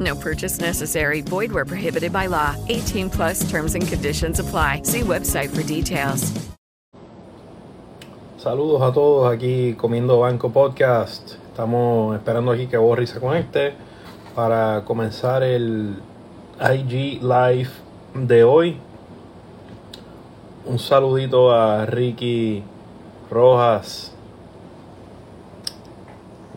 [0.00, 1.20] No purchase necessary.
[1.20, 2.56] Void where prohibited by law.
[2.68, 4.82] 18 plus terms and conditions apply.
[4.84, 6.32] See website for details.
[8.44, 11.36] Saludos a todos aquí comiendo Banco Podcast.
[11.50, 13.72] Estamos esperando aquí que Borri se conecte
[14.34, 15.96] para comenzar el
[16.60, 17.70] IG Live
[18.14, 18.76] de hoy.
[20.66, 22.62] Un saludito a Ricky
[23.30, 24.12] Rojas.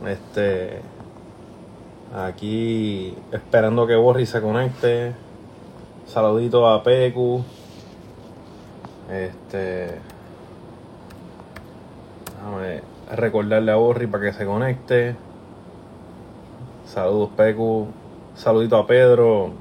[0.06, 0.81] Este
[2.16, 5.13] Aquí esperando que Borri se conecte.
[6.05, 7.44] Saludito a Pecu.
[9.11, 9.99] Este.
[12.36, 15.16] Déjame recordarle a Borri para que se conecte.
[16.86, 17.88] Saludos Pecu.
[18.36, 19.52] Saludito a Pedro.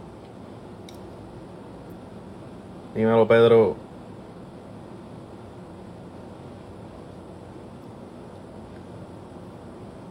[2.94, 3.76] Dímelo Pedro.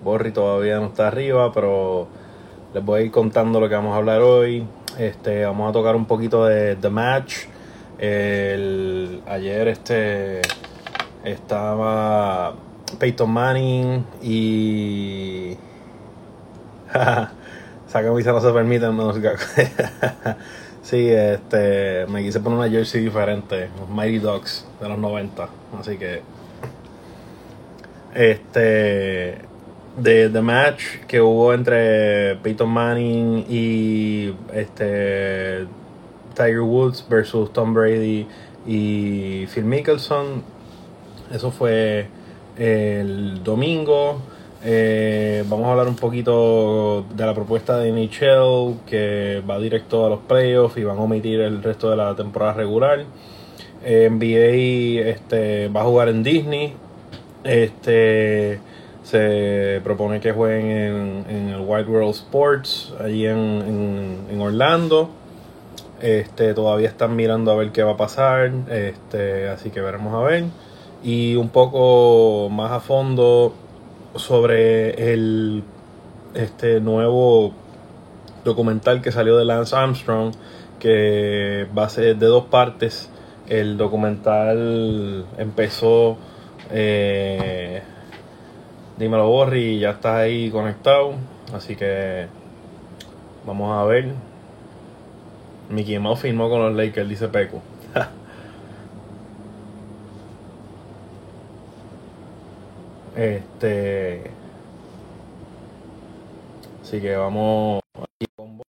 [0.03, 2.07] Borri todavía no está arriba, pero
[2.75, 4.67] les voy a ir contando lo que vamos a hablar hoy.
[4.99, 7.45] Este, vamos a tocar un poquito de The Match.
[7.97, 10.41] El, ayer este
[11.23, 12.53] estaba
[12.99, 15.55] Peyton Manning y
[16.91, 19.15] esa camisa no se permite menos
[20.83, 25.47] sí, este me quise poner una jersey diferente, los Mighty Ducks de los 90,
[25.79, 26.21] así que
[28.13, 29.54] este
[29.97, 35.65] de The Match que hubo entre Peyton Manning y este
[36.35, 38.27] Tiger Woods versus Tom Brady
[38.67, 40.43] y Phil Mickelson.
[41.31, 42.07] Eso fue
[42.57, 44.19] el domingo.
[44.63, 50.09] Eh, vamos a hablar un poquito de la propuesta de NHL que va directo a
[50.09, 53.05] los playoffs y van a omitir el resto de la temporada regular.
[53.83, 56.73] Eh, NBA este, va a jugar en Disney.
[57.43, 58.59] Este
[59.05, 65.11] se propone que jueguen en, el White World Sports, allí en, Orlando.
[66.01, 70.27] Este, todavía están mirando a ver qué va a pasar, este, así que veremos a
[70.27, 70.45] ver.
[71.03, 73.53] Y un poco más a fondo
[74.15, 75.63] sobre el
[76.33, 77.53] este nuevo
[78.43, 80.33] documental que salió de Lance Armstrong,
[80.79, 83.09] que va a ser de dos partes.
[83.47, 86.17] El documental empezó
[86.71, 87.83] eh,
[88.97, 91.15] Dímelo Borri, ya estás ahí conectado.
[91.53, 92.27] Así que
[93.45, 94.13] vamos a ver.
[95.69, 97.61] Mickey Mouse firmó con los Lakers, dice Peco.
[103.17, 104.31] este.
[106.81, 108.61] Así que vamos aquí con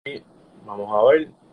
[0.64, 1.43] Vamos a ver.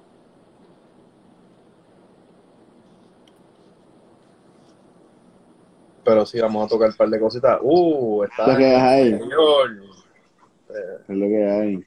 [6.11, 7.57] Pero sí vamos a tocar un par de cositas.
[7.61, 8.57] Uh, está.
[8.57, 9.17] ¿Qué hay?
[9.17, 9.81] Señor.
[11.07, 11.85] es lo que hay?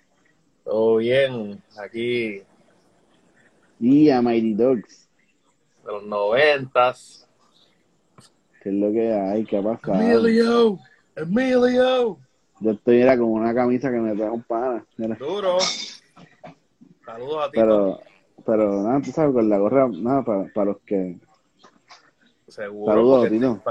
[0.64, 2.42] Todo bien, aquí.
[3.80, 5.10] Y a Mighty Dogs.
[5.84, 7.28] De los noventas.
[8.62, 9.44] ¿Qué es lo que hay?
[9.44, 10.00] ¿Qué ha pasado?
[10.00, 10.78] Emilio,
[11.16, 12.18] Emilio.
[12.60, 14.86] Yo estoy era como una camisa que me trae un pana.
[15.18, 15.58] Duro.
[17.04, 17.58] Saludos a ti.
[17.60, 18.00] Pero,
[18.46, 21.18] pero nada, tú sabes, con la gorra, nada, para, para los que.
[22.48, 22.90] Seguro.
[22.90, 23.62] Saludos, Tino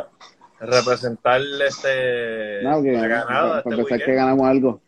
[0.63, 3.63] representar este no, que, la ganada.
[3.63, 4.81] Para este que ganamos algo.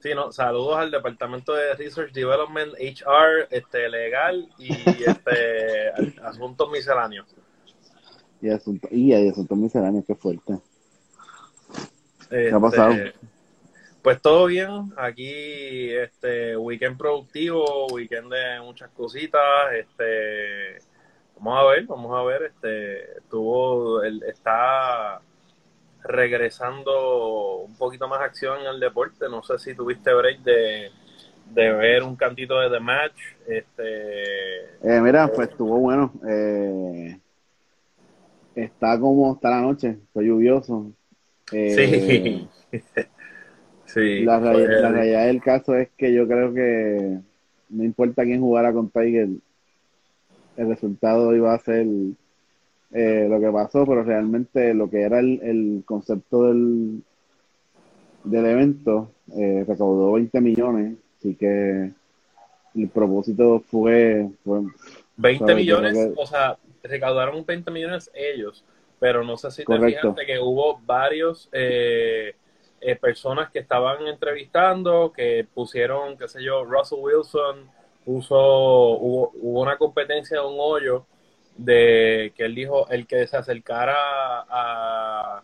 [0.00, 5.90] Sí, no, saludos al Departamento de Research Development, HR, este, legal y este,
[6.22, 7.26] asuntos misceláneos.
[8.40, 10.58] Y, asunto, y asuntos misceláneos, qué fuerte.
[12.30, 12.94] ¿Qué ha este, pasado?
[14.02, 19.42] Pues todo bien, aquí este weekend productivo, weekend de muchas cositas,
[19.74, 20.78] este
[21.42, 22.42] Vamos a ver, vamos a ver.
[22.42, 25.22] Este, tuvo, el, está
[26.02, 29.26] regresando un poquito más acción en el deporte.
[29.30, 30.90] No sé si tuviste break de,
[31.54, 33.20] ver un cantito de The Match.
[33.46, 36.12] Este, eh, mira, pues estuvo bueno.
[36.28, 37.18] Eh,
[38.54, 40.92] está como está la noche, está lluvioso.
[41.52, 42.78] Eh, Sí.
[43.86, 44.24] sí.
[44.26, 47.18] La, fue- la realidad del caso es que yo creo que
[47.70, 49.28] no importa quién jugara con Tiger,
[50.60, 51.86] el resultado iba a ser
[52.92, 57.02] eh, lo que pasó, pero realmente lo que era el, el concepto del,
[58.24, 61.92] del evento eh, recaudó 20 millones, así que
[62.74, 64.60] el propósito fue, fue
[65.16, 68.64] 20 Sabe, millones, que- o sea, recaudaron 20 millones ellos,
[68.98, 70.10] pero no sé si te Correcto.
[70.14, 72.34] fijaste que hubo varios eh,
[72.80, 77.68] eh, personas que estaban entrevistando, que pusieron, qué sé yo, Russell Wilson
[78.04, 81.06] puso, hubo, hubo una competencia de un hoyo
[81.56, 85.42] de que él dijo, el que se acercara a,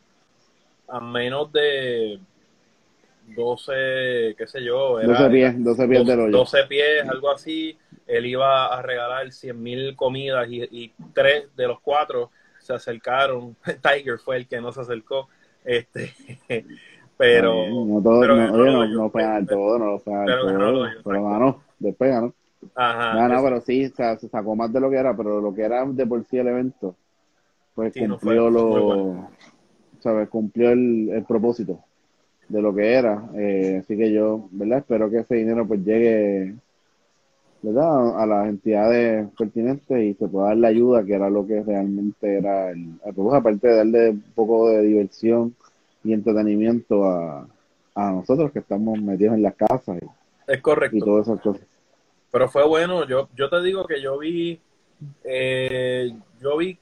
[0.88, 2.18] a menos de
[3.34, 6.38] 12, qué sé yo, era, 12 pies, 12 pies del hoyo.
[6.38, 7.76] 12 pies, algo así.
[8.06, 12.30] Él iba a regalar 100 mil comidas y, y tres de los cuatro
[12.60, 13.56] se acercaron.
[13.82, 15.28] Tiger fue el que no se acercó.
[15.64, 16.14] Este,
[17.16, 19.10] pero, no, todo, pero no, no, no
[21.78, 22.34] no
[22.74, 25.16] ajá, No, no, eso- pero sí, o sea, se sacó más de lo que era,
[25.16, 26.94] pero lo que era de por sí el evento,
[27.74, 29.30] pues Sí, no fue- cumplió lo, bueno.
[30.00, 30.28] ¿sabes?
[30.28, 31.80] Cumplió el, el propósito
[32.48, 33.24] de lo que era.
[33.34, 34.78] Eh, así que yo, ¿verdad?
[34.78, 36.54] Espero que ese dinero pues llegue,
[37.62, 38.20] ¿verdad?
[38.20, 42.36] A las entidades pertinentes y se pueda dar la ayuda, que era lo que realmente
[42.38, 45.54] era el, el propósito, aparte de darle un poco de diversión
[46.04, 47.48] y entretenimiento a,
[47.94, 50.96] a nosotros que estamos metidos en las casas y, es correcto.
[50.96, 51.66] y todas esas cosas.
[52.30, 54.60] Pero fue bueno, yo, yo te digo que yo vi,
[55.24, 56.78] eh, yo vi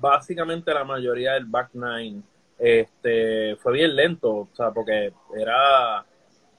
[0.00, 2.22] básicamente la mayoría del back nine.
[2.58, 6.04] Este, fue bien lento, o sea, porque era,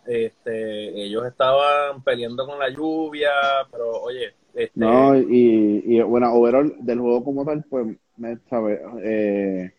[0.06, 3.30] este, ellos estaban peleando con la lluvia,
[3.72, 7.88] pero oye, este, No, y, y bueno, overall del juego como tal, pues,
[8.18, 9.72] me sabe, eh,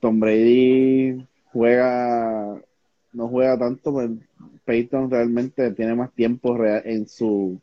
[0.00, 2.60] Tom Brady juega,
[3.12, 4.10] no juega tanto, pues
[4.70, 7.60] Peyton realmente tiene más tiempo rea- en su,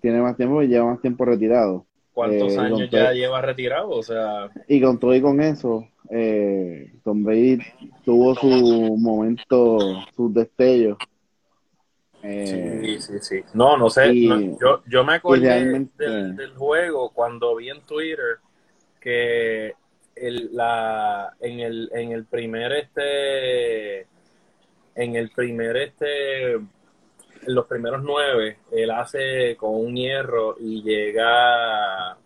[0.00, 1.84] tiene más tiempo y lleva más tiempo retirado.
[2.14, 3.90] ¿cuántos eh, años ya todo- lleva retirado?
[3.90, 7.58] O sea, Y con todo y con eso, eh, Tom Brady
[8.06, 9.78] tuvo su momento,
[10.16, 10.96] sus destellos.
[12.22, 13.40] Eh, sí, sí, sí.
[13.52, 15.66] No, no sé, y- no, yo, yo me acordé
[15.98, 18.38] del, del juego cuando vi en Twitter
[18.98, 19.74] que
[20.16, 24.06] el, la, en el, en el primer este,
[24.94, 26.68] en el primer este, en
[27.46, 32.16] los primeros nueve, él hace con un hierro y llega,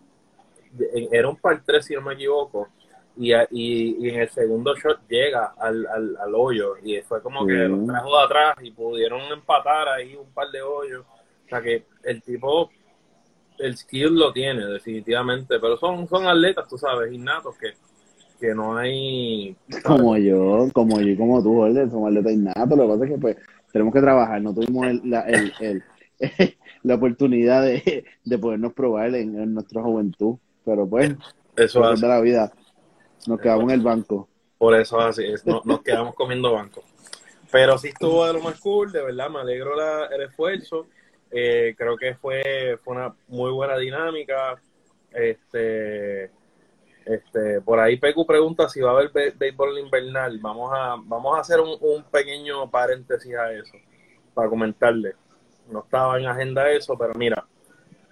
[1.11, 2.69] era un par tres si no me equivoco,
[3.17, 7.44] y, y, y en el segundo shot llega al, al, al hoyo y fue como
[7.47, 7.69] que Sí.
[7.69, 11.05] los trajo de atrás y pudieron empatar ahí un par de hoyos.
[11.05, 12.70] O sea que el tipo,
[13.59, 17.73] el skill lo tiene definitivamente, pero son, son atletas, tú sabes, innatos que,
[18.38, 19.56] que no hay...
[19.85, 22.79] Como yo, como yo y como tú, Jorge, somos atletas innatos.
[22.79, 23.37] Lo que pasa es que pues
[23.73, 25.85] tenemos que trabajar, no tuvimos el- la, el- el-
[26.82, 30.37] la oportunidad de, de podernos probar en, en nuestra juventud.
[30.64, 31.12] Pero pues,
[31.56, 32.52] Eso hace, de la vida,
[33.26, 34.29] nos quedamos en el banco.
[34.58, 36.82] por eso así es, no- nos quedamos comiendo banco.
[37.50, 40.87] Pero sí estuvo de lo más cool, de verdad, me alegro la- el esfuerzo.
[41.31, 44.61] Eh, creo que fue, fue una muy buena dinámica.
[45.12, 46.31] Este,
[47.08, 50.38] este, por ahí Pecu pregunta si va a haber be- béisbol invernal.
[50.38, 53.77] Vamos a, vamos a hacer un, un pequeño paréntesis a eso,
[54.34, 55.15] para comentarle.
[55.70, 57.46] No estaba en agenda eso, pero mira,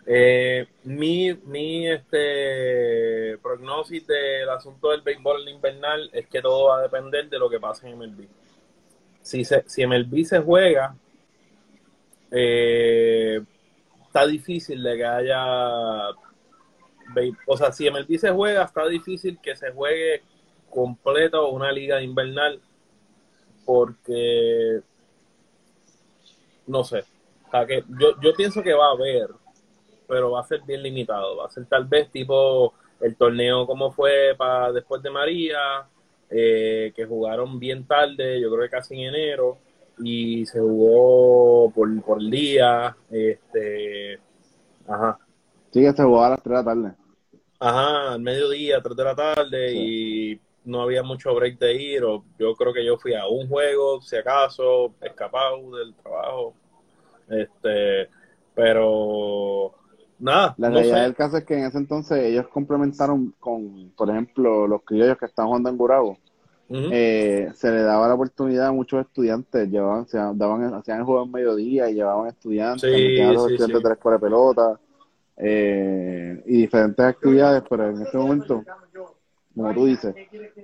[0.07, 6.83] eh, mi, mi este, prognosis del asunto del béisbol invernal es que todo va a
[6.83, 8.27] depender de lo que pase en MLB.
[9.23, 10.95] Si, se, si MLB se juega,
[12.31, 13.41] eh,
[14.07, 16.11] está difícil de que haya.
[17.47, 20.23] O sea, si MLB se juega, está difícil que se juegue
[20.71, 22.61] completo una liga invernal
[23.65, 24.81] porque
[26.67, 27.05] no sé.
[27.47, 29.29] O sea, que yo, yo pienso que va a haber,
[30.09, 31.37] pero va a ser bien limitado.
[31.37, 35.87] Va a ser tal vez tipo el torneo como fue para después de María,
[36.31, 39.59] eh, que jugaron bien tarde, yo creo que casi en enero,
[39.99, 42.97] y se jugó por, por día.
[43.11, 44.19] Este,
[44.89, 45.19] ajá.
[45.77, 46.97] Sí, que se jugaba a las 3 de la tarde.
[47.59, 52.05] Ajá, al mediodía, 3 de la tarde, y no había mucho break de ir.
[52.05, 56.55] O yo creo que yo fui a un juego, si acaso, escapado del trabajo.
[57.29, 58.09] Este,
[58.55, 59.75] pero
[60.19, 61.03] nada, La no realidad sé.
[61.03, 65.27] del caso es que en ese entonces ellos complementaron con, por ejemplo, los criollos que
[65.27, 66.19] estaban jugando en Gurabo.
[66.89, 71.25] Eh, se le daba la oportunidad a muchos estudiantes, llevaban, se daban, hacían el juego
[71.25, 73.83] en mediodía y llevaban estudiantes, Sí, los sí, estudiantes sí.
[73.83, 74.81] de la escuela de pelota.
[75.39, 78.65] Eh, y diferentes actividades, pero en este momento,
[79.55, 80.15] como tú dices,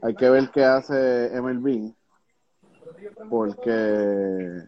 [0.03, 1.93] hay que ver qué hace MLB,
[3.29, 4.63] porque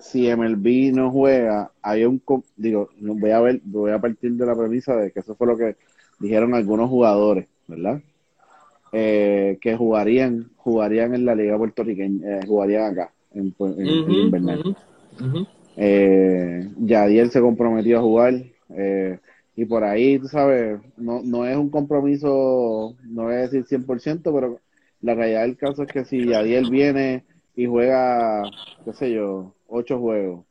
[0.00, 2.22] si MLB no juega, hay un,
[2.56, 5.56] digo, voy a ver, voy a partir de la premisa de que eso fue lo
[5.56, 5.76] que
[6.18, 8.00] dijeron algunos jugadores, ¿verdad?
[8.92, 14.12] Eh, que jugarían, jugarían en la liga puertorriqueña, eh, jugarían acá, en, en- en Ujú,
[14.12, 14.76] invernal.
[15.76, 18.34] Eh, Yadiel se comprometió a jugar
[18.76, 19.18] eh,
[19.56, 24.32] y por ahí, tú sabes, no, no es un compromiso, no voy a decir 100%,
[24.34, 24.60] pero
[25.00, 27.24] la realidad del caso es que si Yadiel viene
[27.54, 28.50] y juega,
[28.84, 30.46] qué sé yo, 8 juegos,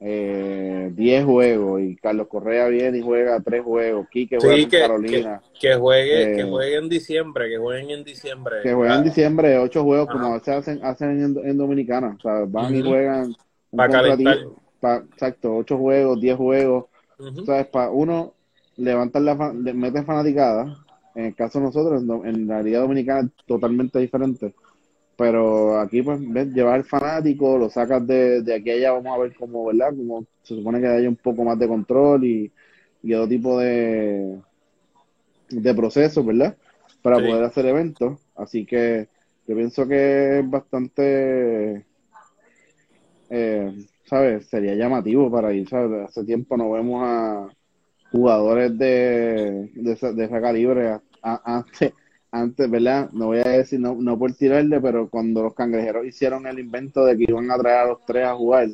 [0.00, 4.70] eh, 10 juegos y Carlos Correa viene y juega 3 juegos, Quique juega Sí, con
[4.70, 8.56] que, Carolina, que, que juegue, Eh, que juegue en diciembre, que jueguen en diciembre.
[8.62, 10.34] que juegan en Ah, diciembre 8 juegos como Ajá.
[10.34, 13.36] a veces hacen, hacen en, en Dominicana, o sea, van y juegan
[13.70, 14.38] un calentar.
[14.80, 16.86] pa- exacto, 8 juegos, 10 juegos,
[17.44, 17.66] ¿sabes?
[17.68, 18.34] Para uno
[18.76, 20.76] levantar la fa- le- meter fanaticada,
[21.14, 24.54] en el caso de nosotros, en, la Liga Dominicana es totalmente diferente.
[25.16, 29.22] Pero aquí, pues, ves, llevar fanático, lo sacas de, de aquí a allá, vamos a
[29.22, 29.90] ver cómo, ¿verdad?
[29.96, 32.52] Como se supone que haya un poco más de control y,
[33.02, 34.40] y otro tipo de,
[35.50, 36.56] de procesos, ¿verdad?
[37.02, 37.22] Para Sí.
[37.22, 38.18] poder hacer eventos.
[38.36, 39.08] Así que
[39.46, 41.86] yo pienso que es bastante,
[43.30, 43.72] eh,
[44.08, 44.48] ¿sabes?
[44.48, 46.08] Sería llamativo para ir, ¿sabes?
[46.08, 47.48] Hace tiempo no vemos a
[48.12, 51.92] jugadores de, de, esa, de esa calibre a- a- antes,
[52.32, 53.10] antes, ¿verdad?
[53.12, 57.04] No voy a decir, no, no por tirarle, pero cuando los cangrejeros hicieron el invento
[57.04, 58.68] de que iban a traer a los tres a jugar,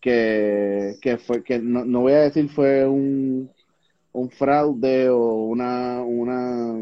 [0.00, 3.50] que, que fue, que no, no voy a decir fue un,
[4.12, 6.80] un fraude o una, una,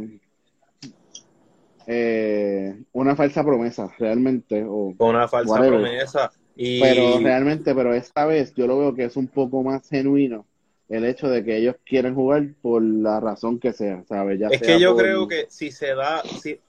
[1.86, 5.80] eh, una falsa promesa, realmente, o una falsa Whatever.
[5.80, 6.32] promesa.
[6.56, 10.46] Y pero realmente, pero esta vez yo lo veo que es un poco más genuino
[10.88, 14.38] el hecho de que ellos quieren jugar por la razón que sea, ¿sabes?
[14.40, 16.60] Ya es sea que yo por- creo que si se da, si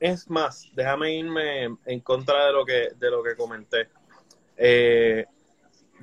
[0.00, 3.88] es más, déjame irme en contra de lo que, de lo que comenté.
[4.56, 5.26] Eh,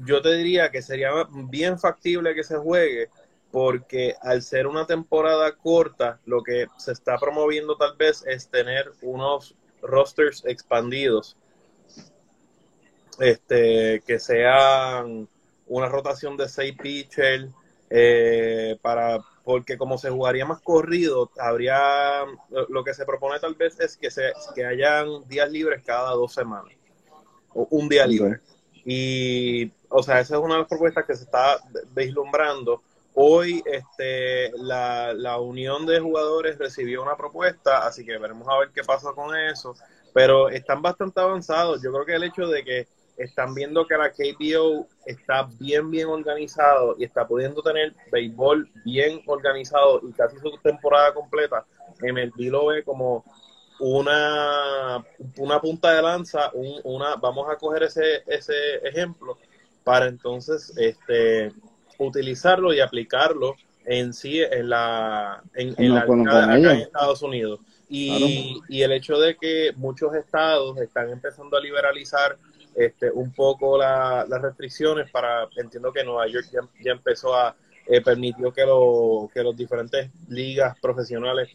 [0.05, 1.11] yo te diría que sería
[1.49, 3.09] bien factible que se juegue,
[3.51, 8.91] porque al ser una temporada corta, lo que se está promoviendo tal vez es tener
[9.01, 11.37] unos rosters expandidos,
[13.19, 15.27] este, que sean
[15.67, 17.49] una rotación de seis pitchers,
[17.89, 22.23] eh, para, porque como se jugaría más corrido, habría,
[22.69, 26.33] lo, que se propone tal vez es que, se, que hayan días libres cada dos
[26.33, 26.73] semanas,
[27.53, 28.39] o un día libre.
[28.85, 31.59] Y, o sea, esa es una de las propuestas que se está
[31.95, 32.81] vislumbrando.
[33.15, 38.69] Hoy este, la, la unión de jugadores recibió una propuesta, así que veremos a ver
[38.73, 39.75] qué pasa con eso.
[40.13, 41.81] Pero están bastante avanzados.
[41.81, 42.87] Yo creo que el hecho de que
[43.19, 49.21] están viendo que la KBO está bien, bien organizado y está pudiendo tener béisbol bien
[49.27, 51.65] organizado y casi su temporada completa,
[52.01, 53.23] MLB lo ve como
[53.79, 55.03] una,
[55.37, 59.37] una punta de lanza, un- una, vamos a coger ese, ese ejemplo
[59.83, 61.51] para entonces este,
[61.97, 67.59] utilizarlo y aplicarlo en sí en la, en, en la acá en Estados Unidos.
[67.89, 72.37] Y, y el hecho de que muchos estados están empezando a liberalizar
[72.75, 77.55] este, un poco la- las restricciones para, entiendo que Nueva York ya, ya empezó a,
[77.87, 81.49] eh, permitió que, lo, que los diferentes ligas profesionales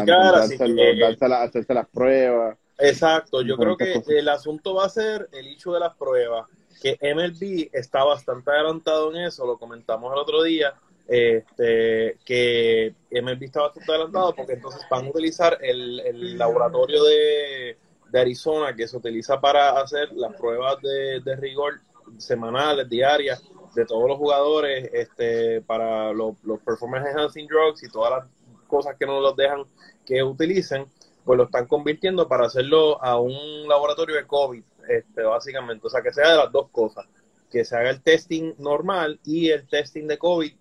[1.35, 2.57] a hacerse las pruebas.
[2.79, 4.09] Exacto, yo creo que cosas.
[4.09, 6.47] el asunto va a ser el hecho de las pruebas,
[6.81, 10.73] que MLB está bastante adelantado en eso, lo comentamos el otro día,
[11.07, 17.77] este, que MLB está bastante adelantado porque entonces van a utilizar el, el laboratorio de,
[18.09, 21.79] de Arizona que se utiliza para hacer las pruebas de, de rigor
[22.17, 28.11] semanales, diarias, de todos los jugadores este, para los, los performance enhancing drugs y todas
[28.11, 28.27] las
[28.67, 29.63] cosas que no los dejan
[30.05, 30.87] que utilicen
[31.27, 35.85] pues lo están convirtiendo para hacerlo a un laboratorio de COVID, este, básicamente.
[35.85, 37.05] O sea, que sea de las dos cosas.
[37.51, 40.53] Que se haga el testing normal y el testing de COVID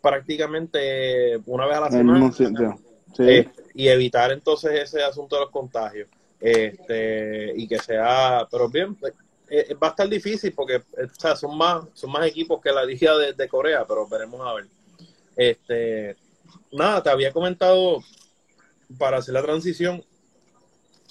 [0.00, 2.32] prácticamente una vez a la semana.
[2.32, 2.44] Sí.
[3.18, 6.08] Eh, y evitar entonces ese asunto de los contagios.
[6.40, 9.12] Este, y que sea, pero bien, pues,
[9.50, 12.70] eh, va a estar difícil porque eh, o sea, son más son más equipos que
[12.72, 14.66] la liga de, de Corea, pero veremos a ver.
[15.36, 16.16] Este,
[16.72, 18.02] nada, te había comentado
[18.98, 20.02] para hacer la transición,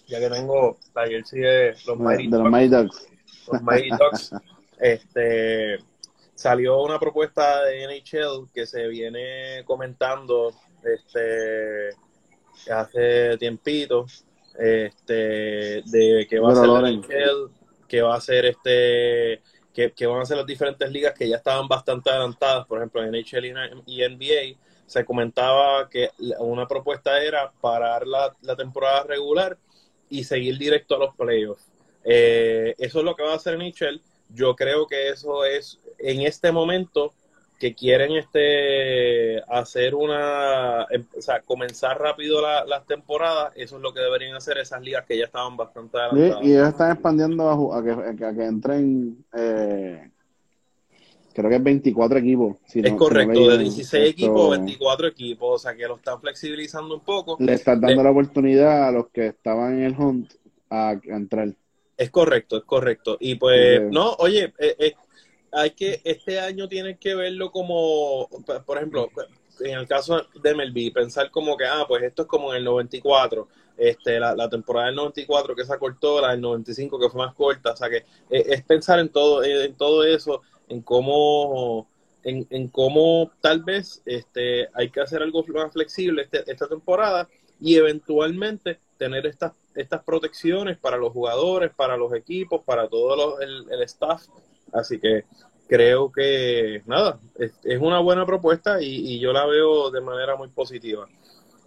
[0.08, 3.08] ya que tengo la jersey de los Mighty Ducks.
[3.52, 4.32] los Mighty Ducks,
[4.80, 5.80] este,
[6.40, 10.54] salió una propuesta de NHL que se viene comentando
[10.86, 11.90] este,
[12.72, 14.06] hace tiempito,
[14.58, 16.70] este, de que va a ser.
[16.70, 17.52] NHL,
[17.90, 19.42] que va a ser este,
[19.74, 23.04] que, que van a ser las diferentes ligas que ya estaban bastante adelantadas, por ejemplo,
[23.04, 29.58] en NHL y NBA, se comentaba que una propuesta era parar la, la temporada regular
[30.08, 31.70] y seguir directo a los playoffs.
[32.06, 34.02] Eh, eso es lo que va a hacer NHL.
[34.30, 37.14] Yo creo que eso es en este momento
[37.60, 43.82] que quieren este hacer una, em- o sea, comenzar rápido la- las temporadas, eso es
[43.82, 46.46] lo que deberían hacer esas ligas que ya estaban bastante Sí, adelantadas.
[46.46, 50.10] y ellos están expandiendo a, a que, a que entren, eh,
[51.34, 52.58] creo que es 24 equipos.
[52.66, 53.60] si Es no- si no correcto, de mal.
[53.60, 57.36] 16 Esto- equipos a 24 equipos, o sea que lo están flexibilizando un poco.
[57.40, 60.32] Le están dando la oportunidad a los que estaban en el hunt
[60.70, 61.50] a, a entrar.
[61.98, 63.18] Es correcto, es correcto.
[63.20, 63.86] Y pues, Sí.
[63.92, 64.94] no, oye, eh, eh,
[65.52, 68.28] hay que, este año tienes que verlo como,
[68.66, 69.10] por ejemplo,
[69.60, 72.64] en el caso de MLB, pensar como que, ah, pues esto es como en el
[72.64, 77.34] 94, este, la, temporada del 94 que se acortó, la del 95 que fue más
[77.34, 81.88] corta, o sea que eh, es pensar en todo, eh, en todo eso, en cómo,
[82.24, 87.28] en, en cómo tal vez este, hay que hacer algo más flexible este- esta temporada
[87.60, 93.42] y eventualmente tener estas, estas protecciones para los jugadores, para los equipos, para todo los-
[93.42, 94.24] el, el staff.
[94.74, 95.24] Así que
[95.68, 100.36] creo que, nada, es, es una buena propuesta y, y yo la veo de manera
[100.36, 101.08] muy positiva.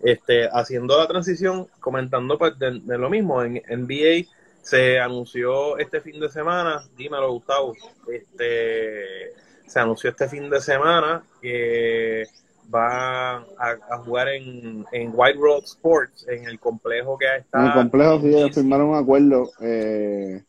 [0.03, 4.29] Este, haciendo la transición, comentando pues, de, de lo mismo, en NBA
[4.61, 7.75] se anunció este fin de semana, dímelo Gustavo,
[8.13, 9.31] este,
[9.67, 12.25] se anunció este fin de semana que
[12.69, 17.67] van a, a jugar en, en White Road Sports, en el complejo que está En
[17.67, 19.51] el complejo sí ellos firmaron un acuerdo.
[19.61, 20.43] eh,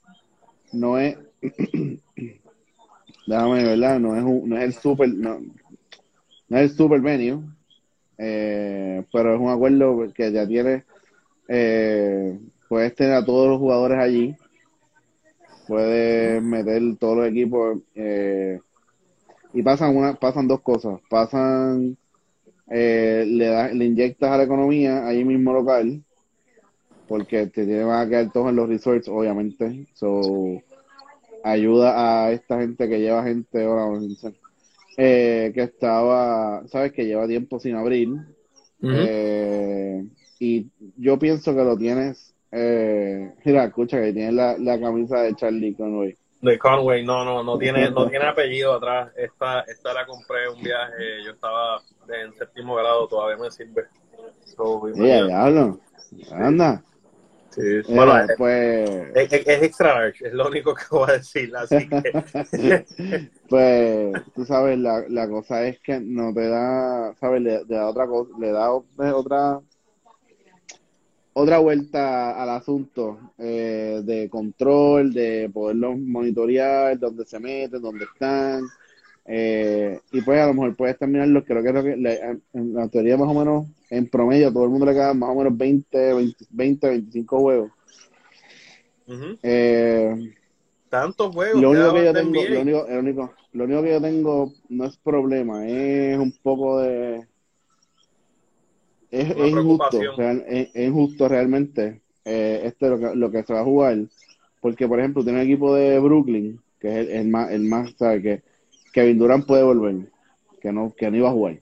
[0.71, 1.17] no es,
[3.25, 3.99] déjame ¿verdad?
[3.99, 5.39] No es, un- no es el super, no,
[6.49, 7.39] no es el super venue,
[8.17, 10.83] eh, pero es un acuerdo que ya tiene,
[11.47, 12.37] eh,
[12.69, 14.35] puedes tener a todos los jugadores allí,
[15.67, 18.59] puedes meter todos los equipos, eh,
[19.53, 21.95] y pasan una, pasan dos cosas, pasan,
[22.69, 26.03] eh, le, da- le inyectas a la economía ahí mismo local,
[27.07, 29.85] porque te van a quedar todos en los resorts, obviamente.
[29.93, 30.61] So,
[31.43, 34.39] ayuda a esta gente que lleva gente ahora, vamos a decir,
[34.97, 38.09] eh, que estaba, sabes, que lleva tiempo sin abrir.
[38.81, 40.05] Eh,
[40.39, 42.33] y yo pienso que lo tienes.
[42.51, 46.17] Eh, mira, escucha que tienes la, la camisa de Charlie Conway.
[46.41, 49.11] De Conway, no, no, no tiene, no tiene apellido atrás.
[49.15, 53.83] Esta, esta la compré un viaje, yo estaba en séptimo grado, todavía me sirve.
[54.43, 55.27] So, Ella, imagínate.
[55.27, 55.79] diablo.
[56.31, 56.83] Anda.
[57.53, 61.13] Sí, Eh, Bueno, es, pues, es- es extra large, es lo único que voy a
[61.13, 62.85] decir, así que
[63.49, 67.87] pues, tú sabes, la, la cosa es que no te da, sabes, le, le da
[67.89, 69.61] otra cosa, le da o- otra
[71.35, 78.61] otra vuelta al asunto eh, de control, de poderlos monitorear, dónde se meten, dónde están.
[79.25, 82.43] eh, y pues a lo mejor puedes terminarlos, creo que es lo que le- en,
[82.53, 85.29] en la teoría más o menos, en promedio, a todo el mundo le quedan más
[85.29, 87.71] o menos 20, 20, 20 25 juegos.
[89.43, 90.33] Eh,
[90.89, 91.61] tantos juegos.
[91.61, 94.85] lo único que yo tengo, lo único, el único, lo único que yo tengo no
[94.85, 97.25] es problema, es un poco de
[99.11, 103.59] es, injusto, real- es, es injusto realmente eh, este lo que, lo que se va
[103.59, 103.97] a jugar,
[104.59, 107.93] porque por ejemplo tiene un equipo de Brooklyn, que es el, el más, el más,
[107.95, 108.41] sabe que
[108.91, 109.95] Kevin Durant puede volver,
[110.61, 111.59] que no, que no iba a jugar.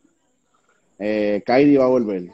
[1.02, 2.32] Eh, Kyrie va a volver.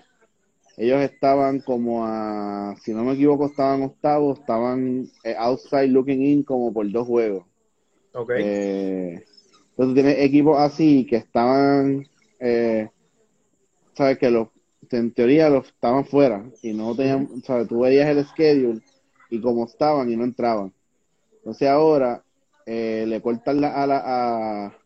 [0.78, 6.44] Ellos estaban como a, si no me equivoco, estaban octavos, estaban eh, outside looking in
[6.44, 7.46] como por dos juegos.
[8.14, 8.32] Ok.
[8.38, 9.24] Eh,
[9.72, 12.06] entonces tienes equipos así que estaban,
[12.40, 12.90] eh,
[13.96, 14.50] sabes que los,
[14.92, 18.82] en teoría los estaban fuera y no tenían, sabes, tú veías el schedule
[19.30, 20.74] y como estaban y no entraban.
[21.40, 22.24] Entonces ahora
[22.66, 24.04] le cortan la, a, la-
[24.66, 24.78] a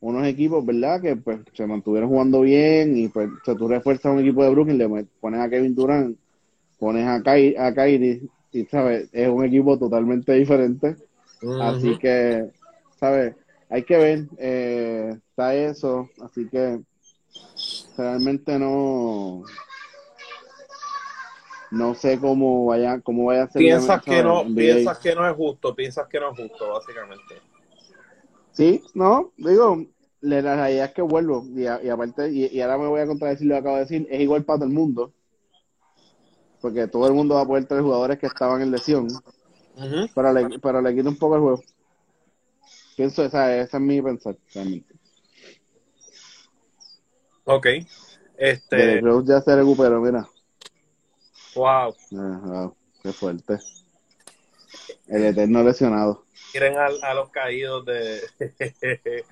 [0.00, 1.00] unos equipos, ¿verdad?
[1.00, 4.50] Que pues se mantuvieron jugando bien y pues o sea, tú refuerzas un equipo de
[4.50, 6.16] Brooklyn, le pones a Kevin Durant,
[6.78, 10.96] pones a, Ky- a Kyrie y sabes, es un equipo totalmente diferente.
[11.60, 12.46] Así que,
[12.98, 13.34] ¿sabes?
[13.68, 16.80] Hay que ver, eh, está eso, así que
[17.96, 19.42] realmente no
[21.70, 25.36] no sé cómo vaya cómo vaya a ser Piensas que no, piensas que no es
[25.36, 27.42] justo, piensas que no es justo, básicamente.
[28.58, 29.86] Sí, no, digo,
[30.20, 33.06] la realidad es que vuelvo y, a- y aparte, y, y ahora me voy a
[33.06, 35.12] contradecir lo que acabo de decir, es igual para todo el mundo,
[36.60, 39.06] porque todo el mundo va a poder tener jugadores que estaban en lesión,
[40.12, 41.62] pero le, pero le quita un poco el juego.
[42.96, 44.92] Pienso, esa, esa es mi pensar, realmente.
[47.44, 47.66] Ok.
[48.36, 50.28] Este, Rose ya se recuperó, mira.
[51.54, 51.94] wow.
[52.10, 53.60] Wow, qué fuerte.
[55.06, 56.24] El eterno lesionado.
[56.54, 58.20] Miren a, a los caídos de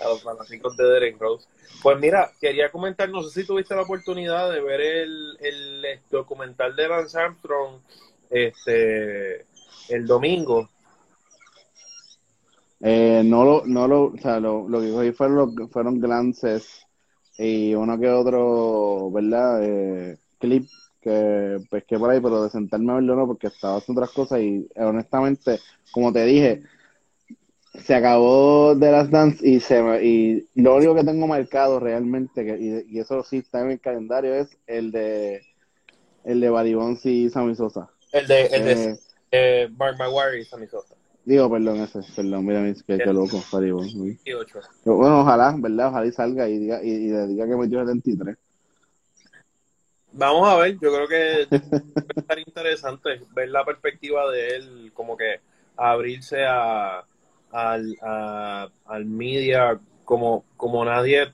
[0.00, 1.48] a los fanáticos de Derek Rose.
[1.82, 6.74] Pues mira, quería comentar, no sé si tuviste la oportunidad de ver el, el documental
[6.76, 7.80] de Lance Armstrong
[8.30, 9.46] este
[9.88, 10.68] el domingo.
[12.80, 16.84] Eh, no lo, no lo, o sea, lo, lo que cogí fueron, fueron glances
[17.38, 19.62] y uno que otro, ¿verdad?
[19.62, 20.66] Eh, clip
[21.02, 24.40] que pesqué por ahí, pero de sentarme a verlo no, porque estaba haciendo otras cosas
[24.40, 25.58] y eh, honestamente,
[25.90, 26.62] como te dije,
[27.74, 32.56] se acabó de las Dance y se y lo único que tengo marcado realmente, que,
[32.58, 35.42] y, y eso sí está en el calendario, es el de
[36.24, 37.90] el de Baribons y Sammy Sosa.
[38.12, 38.96] El de, el de Eh,
[39.32, 40.94] eh, Mark Maguire y Sammy Sosa.
[41.24, 43.94] digo, perdón, ese, perdón, mira, qué, qué loco, Baribons.
[43.94, 44.18] uy.
[44.24, 44.60] 18.
[44.84, 45.88] Pero Bueno, ojalá, ¿verdad?
[45.88, 48.36] Ojalá y salga y diga, y, y le diga que metió 73.
[50.14, 55.16] Vamos a ver, yo creo que va estar interesante ver la perspectiva de él, como
[55.16, 55.40] que
[55.76, 57.04] abrirse a,
[57.50, 57.96] al,
[58.84, 61.32] al media como, como nadie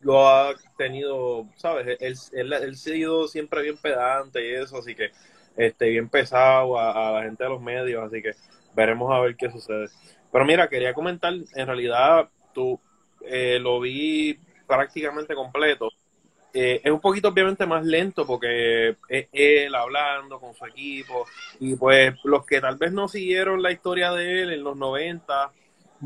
[0.00, 1.96] lo ha tenido, ¿sabes?
[2.00, 5.10] Él, él, él ha sido siempre bien pedante y eso, así que
[5.56, 8.32] este, bien pesado a, a la gente de los medios, así que
[8.74, 9.88] veremos a ver qué sucede.
[10.30, 12.78] Pero mira, quería comentar, en realidad tú
[13.22, 15.88] eh, lo vi prácticamente completo.
[16.58, 21.26] Eh, es un poquito obviamente más lento porque es él hablando con su equipo
[21.60, 25.50] y pues los que tal vez no siguieron la historia de él en los 90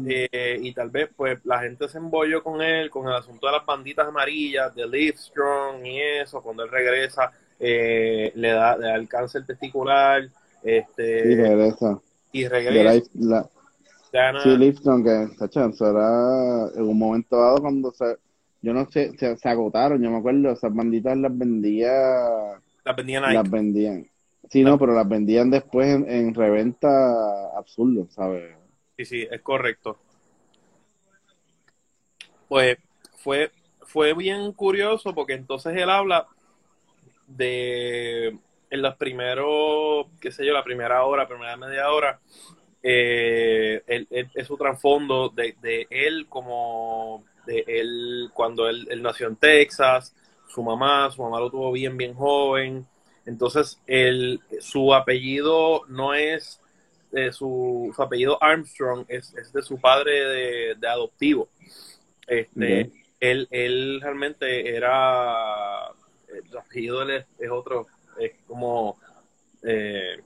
[0.09, 3.53] eh, y tal vez pues la gente se embolló con él con el asunto de
[3.53, 8.97] las banditas amarillas de Livestrong y eso cuando él regresa eh, le da le da
[8.97, 10.29] el cáncer testicular
[10.65, 12.01] este Y regresa.
[12.33, 13.09] y regresa.
[13.15, 13.49] la,
[14.13, 18.17] la, sí, Lipton, que en un momento dado cuando se,
[18.63, 21.91] yo no sé, se, se agotaron, yo me acuerdo, esas banditas las vendía,
[22.85, 24.07] la vendían ahí las vendían.
[24.51, 28.57] Sí, no, pero las vendían después en, en reventa absurdo, ¿sabes?
[28.97, 29.99] Sí, sí, es correcto.
[32.49, 32.79] Pues
[33.17, 33.51] fue,
[33.83, 36.27] fue bien curioso porque entonces él habla
[37.27, 38.39] de
[38.71, 42.21] en los primeros, qué sé yo, la primera hora, primera media hora,
[42.83, 49.03] eh, él- él- es su trasfondo de, de él como de él cuando él, él
[49.03, 50.15] nació en Texas,
[50.49, 52.87] su mamá, su mamá lo tuvo bien, bien joven.
[53.27, 56.61] Entonces, él, su apellido no es
[57.13, 61.49] de su, su apellido Armstrong, es, es de su padre de, de adoptivo.
[62.27, 65.89] Este, él, él realmente era,
[66.29, 67.87] el apellido de él es, es otro,
[68.19, 68.99] es como,
[69.63, 70.21] eh,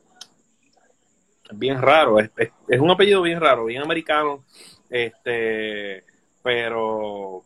[1.53, 4.45] bien raro, es, es, es un apellido bien raro, bien americano,
[4.91, 6.05] este,
[6.45, 7.43] pero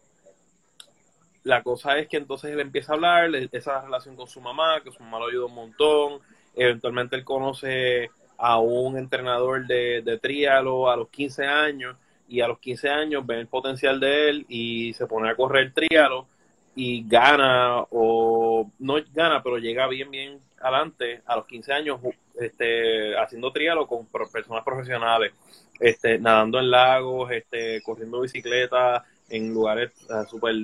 [1.44, 4.90] la cosa es que entonces él empieza a hablar esa relación con su mamá, que
[4.90, 6.20] su mamá lo ayudó un montón,
[6.56, 12.48] eventualmente él conoce a un entrenador de, de trialo a los 15 años y a
[12.48, 16.26] los 15 años ve el potencial de él y se pone a correr trialo
[16.74, 22.00] y gana o no gana pero llega bien bien adelante a los 15 años
[22.34, 25.32] este haciendo trialo con personas profesionales
[25.80, 30.54] este nadando en lagos este corriendo bicicleta en lugares uh, súper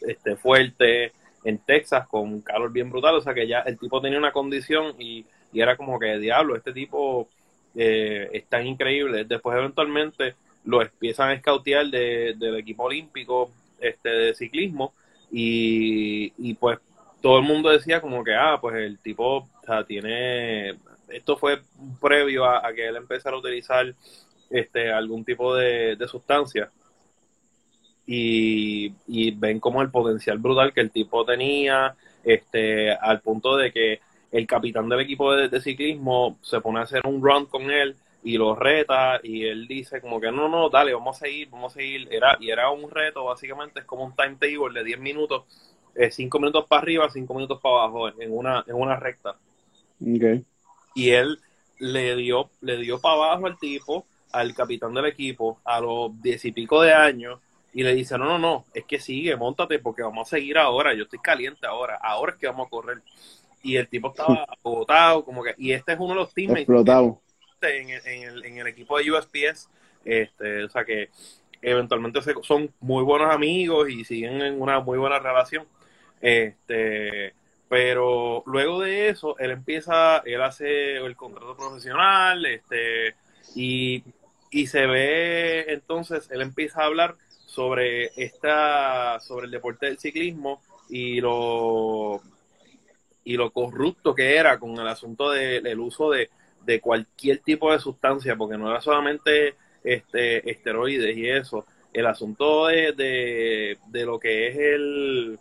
[0.00, 1.12] este, fuertes
[1.44, 4.94] en Texas con calor bien brutal o sea que ya el tipo tenía una condición
[4.98, 7.28] y, y era como que diablo este tipo
[7.74, 10.34] eh, es tan increíble después eventualmente
[10.64, 14.92] lo empiezan a escautear de, del equipo olímpico este de ciclismo
[15.30, 16.78] y, y pues
[17.22, 19.48] todo el mundo decía como que, ah, pues el tipo
[19.86, 20.74] tiene,
[21.08, 21.62] esto fue
[22.00, 23.94] previo a, que él empezara a utilizar
[24.50, 26.70] este algún tipo de, de sustancia
[28.06, 33.72] y, y, ven como el potencial brutal que el tipo tenía, este, al punto de
[33.72, 34.00] que
[34.32, 37.96] el capitán del equipo de, de ciclismo se pone a hacer un run con él
[38.24, 41.72] y lo reta y él dice como que no, no, dale, vamos a seguir, vamos
[41.72, 42.08] a seguir.
[42.10, 45.44] Era, y era un reto, básicamente es como un timetable de 10 minutos,
[46.10, 49.36] 5 eh, minutos para arriba, 5 minutos para abajo en una, en una recta.
[50.00, 50.44] Okay.
[50.94, 51.38] Y él
[51.78, 56.44] le dio, le dio para abajo al tipo, al capitán del equipo, a los diez
[56.44, 57.40] y pico de años,
[57.72, 60.94] y le dice, no, no, no, es que sigue, montate porque vamos a seguir ahora,
[60.94, 63.02] yo estoy caliente ahora, ahora es que vamos a correr.
[63.62, 66.62] Y el tipo estaba agotado, como que, y este es uno de los teammates.
[66.62, 67.20] Explotado
[67.68, 69.68] en el, en el, en el equipo de USPS,
[70.04, 71.10] este, o sea que
[71.60, 75.66] eventualmente se, son muy buenos amigos y siguen en una muy buena relación.
[76.22, 77.34] Este,
[77.68, 83.16] pero luego de eso, él empieza, él hace el contrato profesional, este,
[83.54, 84.04] y,
[84.50, 90.62] y se ve entonces, él empieza a hablar sobre esta, sobre el deporte del ciclismo
[90.88, 92.22] y lo
[93.24, 96.28] y lo corrupto que era con el asunto del de, uso de
[96.64, 102.66] de cualquier tipo de sustancia, porque no era solamente este esteroides y eso, el asunto
[102.66, 105.38] de, de, de lo que es el,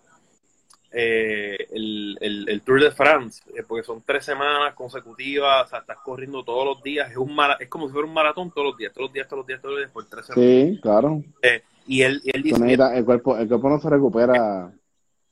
[0.92, 5.80] eh, el, el, el, Tour de France, eh, porque son tres semanas consecutivas, o sea,
[5.80, 8.68] estás corriendo todos los días, es un mara, es como si fuera un maratón todos
[8.68, 10.52] los días, todos los días, todos los días, todos los días, por tres semanas.
[10.52, 11.24] Sí, claro.
[11.42, 14.72] Eh, y él, y él dice, Necesita- el, cuerpo, el cuerpo no se recupera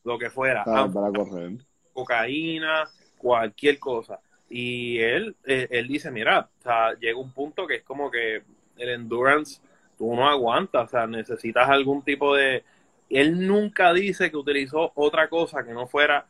[0.04, 1.52] lo que fuera, para, ah, para correr.
[1.94, 4.20] cocaína, cualquier cosa.
[4.50, 8.42] Y él, eh, él dice, mira, o sea, llega un punto que es como que
[8.78, 9.62] el endurance,
[9.98, 12.64] tú no aguantas, o sea, necesitas algún tipo de...
[13.10, 16.28] Él nunca dice que utilizó otra cosa que no fuera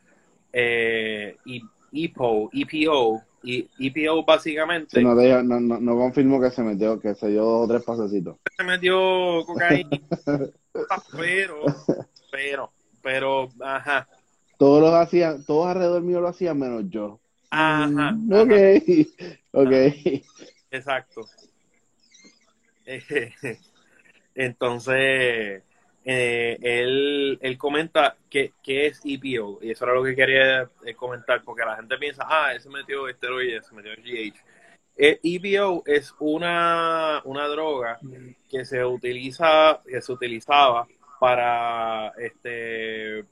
[0.52, 1.60] eh, E-
[1.92, 7.00] EPO, EPO, y EPO básicamente Sí, no, te- no, no, no confirmo que se metió,
[7.00, 8.36] que se dio dos o tres pasecitos.
[8.56, 9.90] se metió cocaína,
[11.16, 11.86] pero,
[12.30, 14.08] pero, pero, ajá,
[14.58, 17.20] Todos los hacían, todos alrededor mío lo hacían menos yo.
[17.50, 18.42] ajá, Mm, ajá.
[18.42, 18.52] Ok,
[19.52, 19.72] ok.
[20.70, 21.22] Exacto.
[24.34, 25.62] Entonces,
[26.04, 30.94] eh, él, él comenta que, que es EPO, y eso era lo que quería eh,
[30.94, 34.38] comentar, porque la gente piensa, ah, él se metió esteroides, se metió GH.
[34.96, 37.98] Eh, EPO es una, una droga
[38.50, 40.86] que se utiliza, que se utilizaba
[41.18, 43.24] para este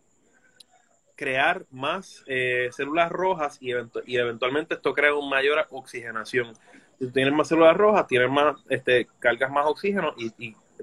[1.16, 6.54] crear más eh, células rojas y, eventu- y eventualmente esto crea una mayor oxigenación.
[6.98, 10.30] Si tienes más células rojas, tienes más, este, cargas más oxígeno y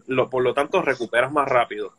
[0.08, 1.94] lo, por lo tanto recuperas más rápido.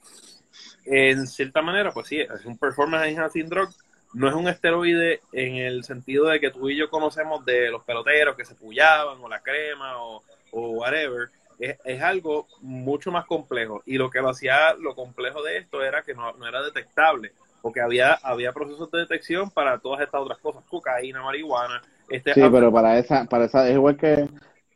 [0.85, 3.69] En cierta manera, pues sí, es un performance enhancing drug.
[4.15, 7.83] No es un esteroide en el sentido de que tú y yo conocemos de los
[7.85, 11.29] peloteros que se pullaban o la crema o, o whatever.
[11.59, 13.83] Es, es algo mucho más complejo.
[13.85, 17.33] Y lo que lo hacía, lo complejo de esto era que no, no era detectable
[17.67, 21.83] porque había, había procesos de detección para todas estas otras cosas, cocaína, marihuana.
[22.09, 24.29] Este, Sí, pero para esa, para esa, es igual que,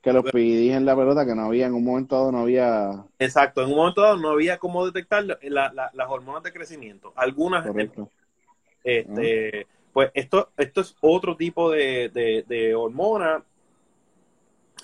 [0.03, 3.05] que los PIDs en la pelota, que no había, en un momento dado no había,
[3.19, 7.13] Exacto, en un momento dado no había cómo detectar la- la- las hormonas de crecimiento.
[7.17, 8.11] Algunas, correcto.
[8.85, 13.45] este, pues esto, esto es otro tipo de, de, de hormona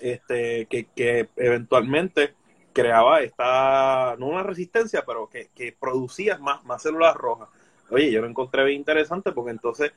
[0.00, 2.34] este, que, que eventualmente
[2.72, 7.48] creaba esta, no una resistencia, pero que, que producía más, más células rojas.
[7.90, 9.92] Oye, yo lo encontré bien interesante porque entonces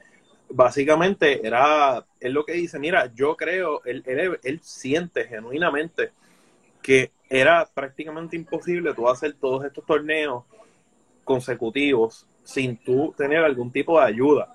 [0.50, 4.04] básicamente era, él lo que dice, mira, yo creo, él,
[4.44, 6.12] él, siente genuinamente
[6.82, 10.44] que era prácticamente imposible tú hacer todos estos torneos
[11.24, 14.54] consecutivos sin tú tener algún tipo de ayuda,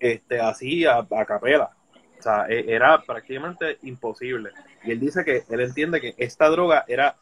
[0.00, 1.70] este, así a, a capela.
[2.18, 4.50] O sea, e- era prácticamente imposible.
[4.82, 7.16] Y él dice que él entiende que esta droga era,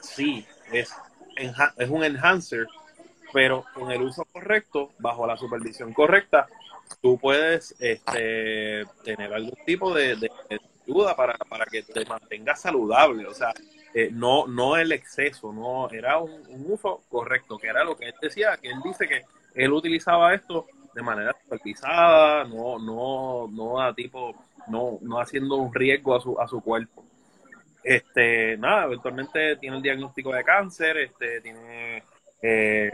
[0.00, 0.94] sí, es,
[1.36, 2.66] es un enhancer,
[3.32, 6.48] pero con el uso correcto, bajo la supervisión correcta,
[7.00, 10.30] tú puedes este, tener algún tipo de, de-
[10.86, 13.26] ayuda para, para que te mantengas saludable.
[13.26, 13.52] O sea,
[13.94, 18.06] eh, no, no el exceso, no era un, un uso correcto, que era lo que
[18.06, 19.22] él decía, que él dice que
[19.54, 24.34] él utilizaba esto de manera supervisada, no, no, no a tipo,
[24.68, 27.04] no, no haciendo un riesgo a su, a su cuerpo.
[27.82, 32.02] Este, nada, eventualmente tiene el diagnóstico de cáncer, este, tiene,
[32.42, 32.90] eh,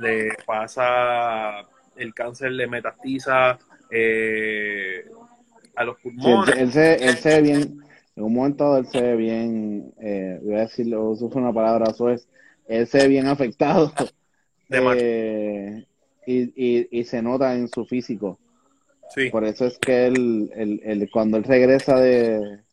[0.00, 1.60] le pasa
[1.96, 3.58] el cáncer, le metastiza
[3.90, 5.04] eh,
[5.76, 6.56] a los Sí, él, pulmones.
[6.56, 7.84] él se, él se ve bien,
[8.16, 12.08] en un momento él se ve bien, eh, voy a decirlo, uso una palabra, eso
[12.10, 12.28] es,
[12.66, 13.92] él se ve bien afectado,
[14.68, 15.86] De eh,
[16.26, 16.42] y,
[16.80, 18.40] y, y se nota en su físico.
[19.14, 22.64] Sí, Por eso es que él, él- él- cuando él regresa de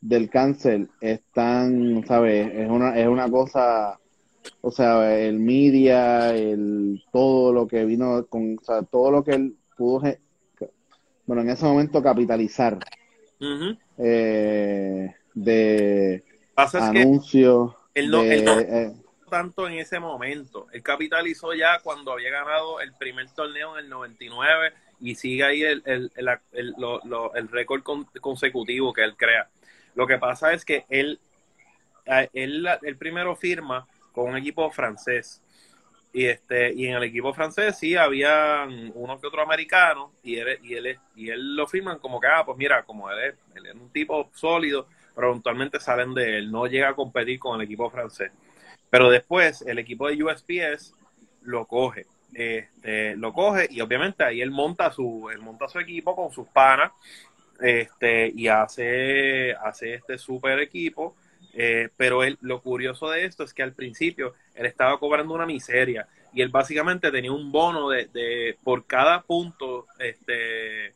[0.00, 2.50] del cáncer, es tan, ¿sabes?
[2.54, 3.98] Es una, es una cosa,
[4.60, 9.32] o sea, el media, el todo lo que vino con, o sea, todo lo que
[9.32, 10.02] él pudo,
[11.26, 12.78] bueno, en ese momento capitalizar
[13.98, 16.22] eh, de es
[16.72, 18.92] que anuncios, él no- de, él no- eh,
[19.30, 20.66] tanto en ese momento.
[20.72, 25.62] Él capitalizó ya cuando había ganado el primer torneo en el 99 y sigue ahí
[25.62, 29.48] el, el, el, el- lo- lo- el récord con- consecutivo que él crea.
[29.94, 31.20] Lo que pasa es que él,
[32.32, 33.86] él, él primero firma
[34.18, 35.40] con un equipo francés.
[36.12, 40.58] Y, este, y en el equipo francés sí había uno que otro americano y él,
[40.62, 43.66] y él, y él lo firman como que, ah, pues mira, como él es, él
[43.66, 47.66] es un tipo sólido, pero eventualmente salen de él, no llega a competir con el
[47.66, 48.32] equipo francés.
[48.90, 50.94] Pero después el equipo de USPS
[51.42, 52.06] lo coge.
[52.34, 56.46] Este, lo coge y obviamente ahí él monta su, él monta su equipo con sus
[56.48, 56.92] panas
[57.60, 61.14] este, y hace, hace este super equipo.
[61.60, 65.44] Eh, pero él, lo curioso de esto es que al principio él estaba cobrando una
[65.44, 70.94] miseria y él básicamente tenía un bono de, de por cada punto este,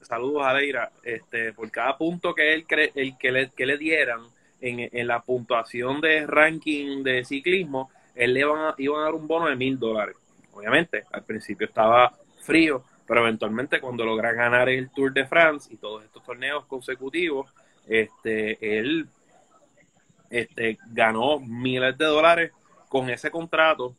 [0.00, 3.76] saludos a Leira, este, por cada punto que él cree, el que le, que le
[3.76, 4.22] dieran
[4.62, 9.14] en, en la puntuación de ranking de ciclismo, él le iban a, iban a dar
[9.14, 10.16] un bono de mil dólares.
[10.52, 15.76] Obviamente, al principio estaba frío, pero eventualmente cuando logra ganar el Tour de France y
[15.76, 17.52] todos estos torneos consecutivos,
[17.86, 19.06] este, él
[20.30, 22.52] este, ganó miles de dólares
[22.88, 23.94] con ese contrato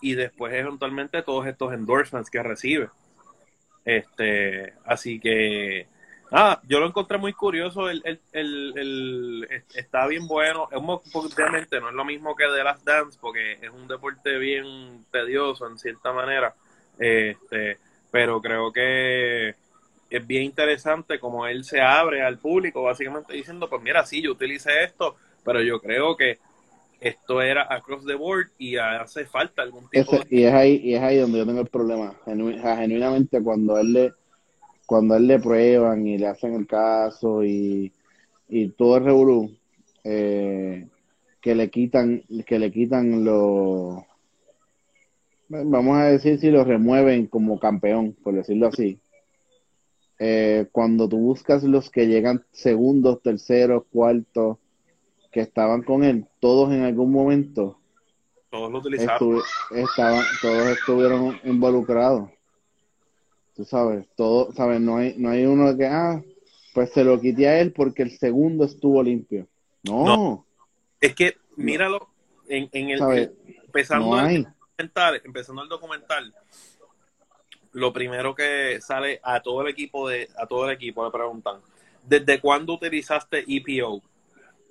[0.00, 2.90] y después eventualmente todos estos endorsements que recibe.
[3.84, 5.86] Este, así que
[6.30, 11.94] nada, yo lo encontré muy curioso, el, el, el, está bien bueno, obviamente no es
[11.94, 16.54] lo mismo que The Last Dance porque es un deporte bien tedioso en cierta manera,
[16.98, 17.78] este,
[18.10, 19.54] pero creo que
[20.10, 24.32] es bien interesante como él se abre al público básicamente diciendo, pues mira, sí, yo
[24.32, 26.38] utilicé esto, pero yo creo que
[27.00, 30.26] esto era across the board y hace falta algún tipo de...
[30.28, 34.12] y es ahí y es ahí donde yo tengo el problema genuinamente cuando él le
[34.86, 37.92] cuando él le prueban y le hacen el caso y,
[38.48, 39.56] y todo el revolú
[40.04, 40.88] eh,
[41.40, 44.02] que le quitan que le quitan los
[45.48, 48.98] vamos a decir si lo remueven como campeón por decirlo así.
[50.18, 54.56] Eh, cuando tú buscas los que llegan segundos terceros cuartos
[55.36, 57.78] que estaban con él, todos en algún momento.
[58.48, 59.42] Todos lo utilizaron.
[59.70, 62.30] estaban, todos estuvieron involucrados.
[63.54, 66.22] Tú sabes, todo, sabes, no hay, no hay uno que, ah,
[66.72, 69.46] pues se lo quité a él porque el segundo estuvo limpio.
[69.82, 70.46] No.
[71.02, 72.08] Es que, míralo,
[72.48, 73.30] en, en el,
[73.66, 76.34] empezando, el documental, empezando el documental,
[77.72, 81.60] lo primero que sale a todo el equipo de, a todo el equipo le preguntan,
[82.04, 84.00] ¿desde cuándo utilizaste EPO?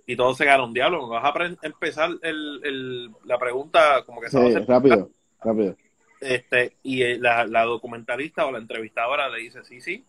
[0.05, 4.37] Y todos se quedaron, diablo, vas a empezar el, el, la pregunta como que se
[4.37, 5.09] va a hacer rápido,
[5.41, 5.75] rápido.
[6.21, 10.03] Este, y eh, la, la, documentalista o la entrevistadora le dice, sí, sí,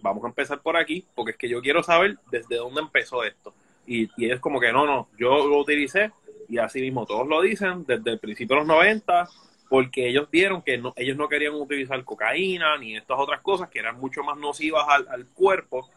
[0.00, 3.54] vamos a empezar por aquí, porque es que yo quiero saber desde dónde empezó esto.
[3.86, 6.12] Y, y es como que no, no, yo lo utilicé
[6.48, 9.28] y así mismo todos lo dicen desde el principio de los 90,
[9.68, 13.78] porque ellos vieron que no, ellos no querían utilizar cocaína ni estas otras cosas que
[13.80, 15.88] eran mucho más nocivas al, al cuerpo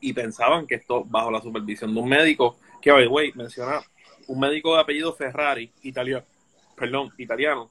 [0.00, 3.80] y pensaban que esto bajo la supervisión de un médico, que hoy, güey, menciona
[4.26, 6.24] un médico de apellido Ferrari, italiano,
[6.76, 7.70] perdón, italiano,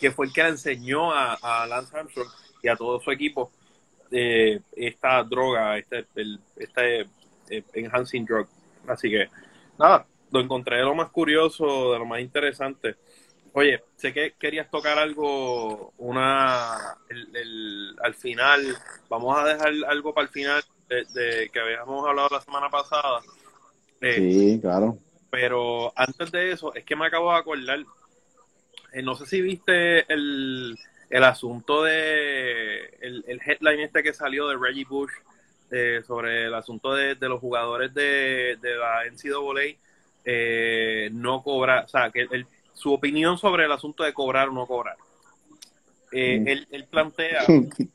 [0.00, 2.28] que fue el que le enseñó a, a Lance Armstrong
[2.62, 3.52] y a todo su equipo
[4.10, 7.06] eh, esta droga, este, el, este
[7.48, 8.46] eh, enhancing drug.
[8.86, 9.28] Así que,
[9.78, 12.96] nada, lo encontré de lo más curioso, de lo más interesante.
[13.54, 18.76] Oye, sé que querías tocar algo, una, el, al final,
[19.10, 23.20] vamos a dejar algo para el final de, que habíamos hablado la semana pasada.
[24.00, 24.96] Eh, sí, claro.
[25.30, 27.80] Pero antes de eso, es que me acabo de acordar,
[28.92, 30.78] eh, no sé si viste el,
[31.10, 35.12] el asunto de, el, el, headline este que salió de Reggie Bush
[35.70, 39.76] eh, sobre el asunto de, los jugadores de, de la NCAA
[41.12, 44.66] no cobrar, o sea, que el, su opinión sobre el asunto de cobrar o no
[44.66, 44.96] cobrar.
[46.12, 46.46] Mm.
[46.46, 47.42] él, él, plantea,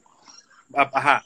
[0.74, 1.24] ajá,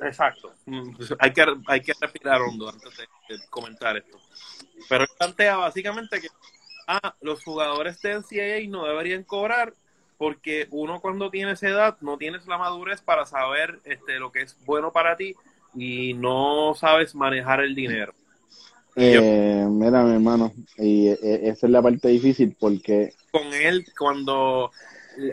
[0.00, 0.54] Exacto.
[0.66, 3.06] Mm, pues, hay que, hay que respirar hondo antes de,
[3.50, 4.18] comentar esto.
[4.88, 6.28] Pero plantea básicamente que
[6.86, 9.72] ah, los jugadores de NCAA no deberían cobrar
[10.18, 14.42] porque uno cuando tiene esa edad no tienes la madurez para saber este, lo que
[14.42, 15.34] es bueno para ti
[15.74, 18.14] y no sabes manejar el dinero.
[18.94, 23.14] Eh, mira, mi hermano, y eh, esa es la parte difícil porque...
[23.30, 24.70] Con él, cuando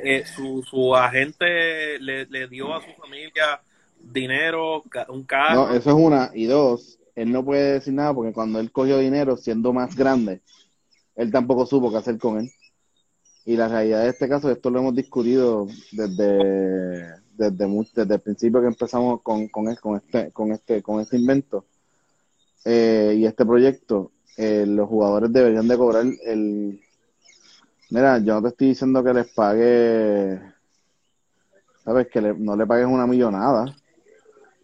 [0.04, 3.62] eh, su, su agente le, le dio a su familia
[4.00, 5.68] dinero, un carro.
[5.68, 6.32] No, eso es una.
[6.34, 10.42] Y dos, él no puede decir nada porque cuando él cogió dinero siendo más grande,
[11.16, 12.52] él tampoco supo qué hacer con él.
[13.46, 18.62] Y la realidad de este caso, esto lo hemos discutido desde, desde, desde el principio
[18.62, 21.66] que empezamos con, con, este, con, este, con este invento
[22.66, 24.12] eh, y este proyecto.
[24.38, 26.82] Eh, los jugadores deberían de cobrar el...
[27.90, 30.40] Mira, yo no te estoy diciendo que les pague,
[31.84, 33.76] sabes, que no le pagues una millonada,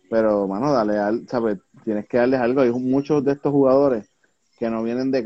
[0.10, 1.58] pero, mano, dale, al, ¿sabes?
[1.84, 2.62] Tienes que darles algo.
[2.62, 4.08] Hay muchos de estos jugadores
[4.60, 5.24] que no vienen de...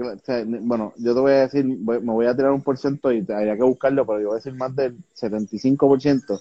[0.62, 3.58] bueno, yo te voy a decir, me voy a tirar un por ciento y habría
[3.58, 6.40] que buscarlo, pero yo voy a decir más del 75%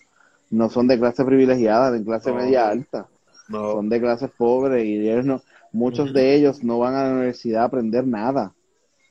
[0.50, 3.06] no son de clase privilegiada, de clase media alta.
[3.50, 5.42] Son de clases pobres y ellos no,
[5.78, 8.52] muchos de ellos no van a la universidad a aprender nada.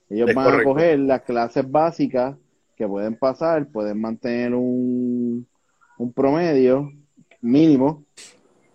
[0.10, 2.36] Ellos van a coger las clases básicas
[2.76, 5.48] que pueden pasar, pueden mantener un,
[5.98, 6.92] un promedio
[7.42, 8.04] mínimo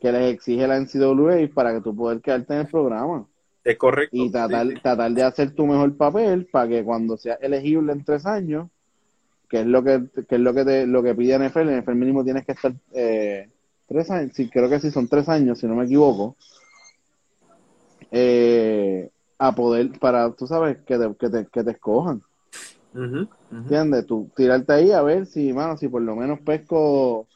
[0.01, 3.27] que les exige la NCAA para que tú puedas quedarte en el programa.
[3.63, 4.17] Es correcto.
[4.17, 8.27] Y tratar, tratar de hacer tu mejor papel para que cuando seas elegible en tres
[8.27, 8.69] años,
[9.49, 11.95] que es lo que, que es lo que te, lo que pide NFL, en NFL
[11.95, 13.49] mínimo tienes que estar eh,
[13.87, 16.37] tres años, sí, creo que sí son tres años, si no me equivoco,
[18.13, 22.23] eh, a poder, para, tú sabes, que te, que te, que te escojan.
[22.95, 23.27] Ujú.
[23.51, 24.07] ¿Entiendes?
[24.07, 27.27] Tú tirarte ahí a ver si, mano, si por lo menos pesco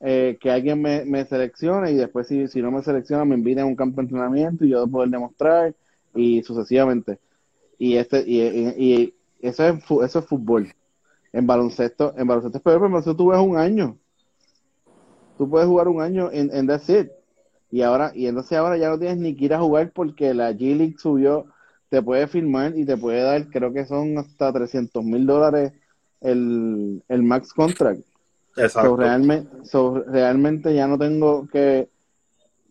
[0.00, 3.64] eh, que alguien me, me seleccione y después si, si no me selecciona me inviten
[3.64, 5.74] a un campo de entrenamiento y yo poder demostrar
[6.14, 7.18] y sucesivamente.
[7.78, 8.74] Y este y, y-
[9.40, 10.72] y eso es eso es fútbol.
[11.32, 13.98] En baloncesto, en baloncesto es peor, pero en baloncesto tú ves un año.
[15.36, 17.08] Tú puedes jugar un año en, en that's it.
[17.74, 20.52] Y ahora, y entonces ahora ya no tienes ni que ir a jugar porque la
[20.52, 21.46] G League subió,
[21.88, 25.72] te puede firmar y te puede dar, creo que son hasta 300 mil dólares
[26.20, 28.00] el, el max contract.
[28.56, 28.90] Exacto.
[28.90, 31.88] So, realmente, so, realmente ya no tengo que,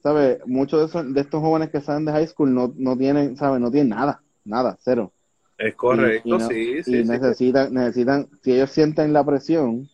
[0.01, 0.39] ¿sabes?
[0.45, 3.59] Muchos de, esos- de estos jóvenes que salen de high school no, no tienen, ¿sabes?
[3.61, 5.11] No tienen nada, nada, cero.
[5.57, 7.03] Es correcto, Y- y no- sí, y sí, sí.
[7.03, 9.89] necesitan, necesitan, si ellos sienten la presión,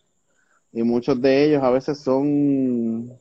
[0.72, 3.12] y muchos de ellos a veces son,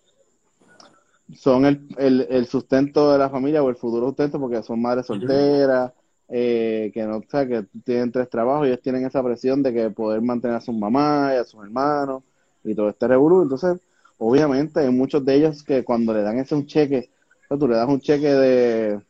[1.36, 5.06] son el, el, el sustento de la familia o el futuro sustento porque son madres
[5.06, 5.92] solteras,
[6.28, 9.74] eh, que no, o sea, que tienen tres trabajos, y ellos tienen esa presión de
[9.74, 12.24] que poder mantener a sus mamás y a sus hermanos
[12.64, 13.42] y todo este revolú.
[13.42, 13.80] Entonces,
[14.18, 17.10] obviamente, hay muchos de ellos que cuando le dan ese un cheque,
[17.46, 19.02] o sea, tú le das un cheque de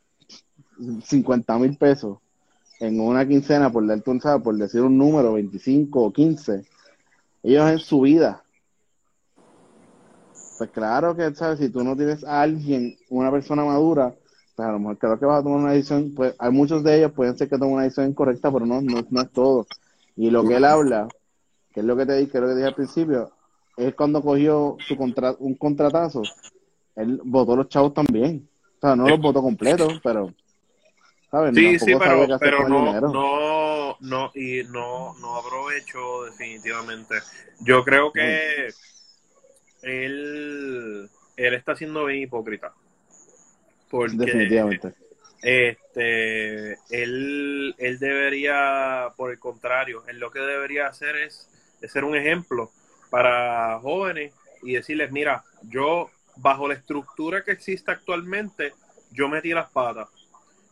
[1.03, 2.19] 50 mil pesos
[2.79, 6.63] en una quincena, por, darte un, por decir un número, 25 o 15,
[7.43, 8.43] ellos en su vida.
[10.59, 11.57] Pues claro que, ¿sabes?
[11.59, 14.13] Si tú no tienes a alguien, una persona madura,
[14.57, 16.97] pues a lo mejor creo que vas a tomar una decisión, pues hay muchos de
[16.97, 19.65] ellos, pueden ser que tomen una decisión incorrecta, pero no, no, no es todo.
[20.17, 21.07] Y lo que él habla,
[21.73, 23.31] que es lo que te dije, que es lo que dije al principio,
[23.77, 26.23] es cuando cogió su contra, un contratazo,
[26.97, 28.49] él votó los chavos también.
[28.75, 30.33] O sea, no los votó completos, pero,
[31.31, 31.55] ¿sabes?
[31.55, 37.15] Sí, sí, pero, pero no, no, no, y no, no aprovecho definitivamente.
[37.61, 38.73] Yo creo que
[39.81, 42.73] él, él está siendo bien hipócrita.
[43.89, 44.93] Porque Definitivamente.
[45.41, 51.49] este él, él debería, por el contrario, él lo que debería hacer es,
[51.81, 52.71] es ser un ejemplo
[53.09, 58.73] para jóvenes y decirles, mira, yo bajo la estructura que existe actualmente,
[59.11, 60.07] yo metí las patas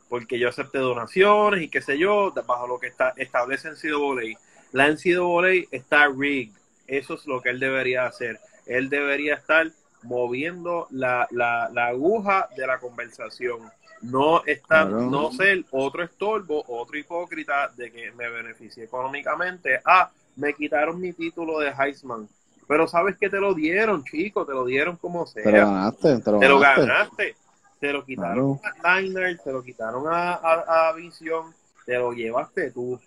[0.09, 4.39] porque yo acepté donaciones y qué sé yo, bajo lo que está, establece NCAA.
[4.71, 6.53] La NCAA está rigged.
[6.87, 8.39] Eso es lo que él debería hacer.
[8.67, 9.67] Él debería estar
[10.03, 13.59] moviendo la, la, la aguja de la conversación.
[14.01, 15.09] No estar, Claro.
[15.09, 19.79] no ser otro estorbo, otro hipócrita de que me beneficie económicamente.
[19.83, 22.27] Ah, me quitaron mi título de Heisman.
[22.67, 26.19] Pero sabes que te lo dieron, chico, te lo dieron como sea Te lo ganaste,
[26.19, 26.81] te lo te lo ganaste.
[26.81, 27.35] ganaste.
[27.79, 31.53] Te lo quitaron a Liner, te lo quitaron a, a, a Visión,
[31.85, 32.99] te lo llevaste tú.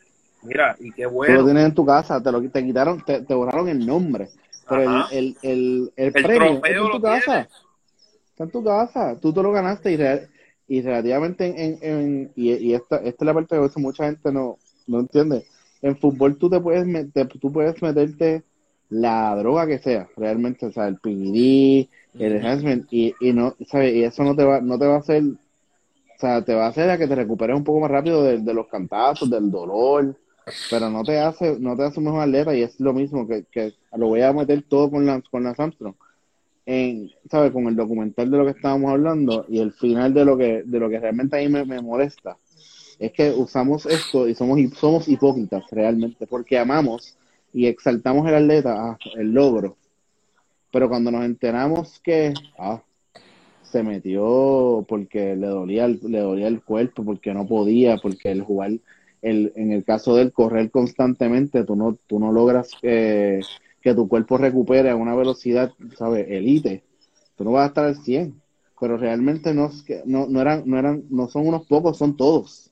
[0.43, 1.45] Mira, y qué Tú lo bueno.
[1.45, 4.31] tienes en tu casa, te lo te quitaron, te, te borraron el nombre.
[4.71, 7.25] Pero el, el, el, premio está en tu casa.
[7.33, 7.49] tienes.
[8.31, 9.17] Está en tu casa.
[9.21, 10.29] Tú te lo ganaste y, real-
[10.69, 13.79] y relativamente en, en, en- y, y esta, esta es la parte que a veces
[13.79, 14.57] mucha gente no,
[14.87, 15.45] no entiende.
[15.83, 18.43] En fútbol tú te puedes meter, tú puedes meterte
[18.89, 21.87] la droga que sea, realmente, o sea, el PID,
[22.19, 23.95] el enhancement, y, y no, ¿sabes?
[23.95, 26.69] Y eso no te va, no te va a hacer, o sea, te va a
[26.69, 30.15] hacer a que te recuperes un poco más rápido de, de los cantazos, del dolor,
[30.71, 33.45] pero no te hace, no te hace un mejor atleta y es lo mismo que,
[33.51, 35.95] que lo voy a meter todo con la, con la Armstrong.
[36.67, 37.51] En, ¿sabes?
[37.53, 40.79] Con el documental de lo que estábamos hablando y el final de lo que, de
[40.79, 42.37] lo que realmente a mí me, me molesta
[42.99, 47.17] es que usamos esto y somos, somos hipócritas realmente porque amamos
[47.53, 49.77] y exaltamos el atleta, ah, el logro,
[50.71, 52.83] pero cuando nos enteramos que ah,
[53.63, 58.43] se metió porque le dolía, el- le dolía el cuerpo, porque no podía, porque el
[58.43, 58.73] jugar,
[59.23, 63.41] el, en el caso del correr constantemente, tú no, tú no logras eh,
[63.81, 66.27] que tu cuerpo recupere a una velocidad, ¿sabes?
[66.29, 66.83] Elite.
[67.37, 68.41] Tú no vas a estar al 100,
[68.79, 72.17] pero realmente no, es que- no, no eran, no eran, no son unos pocos, son
[72.17, 72.71] todos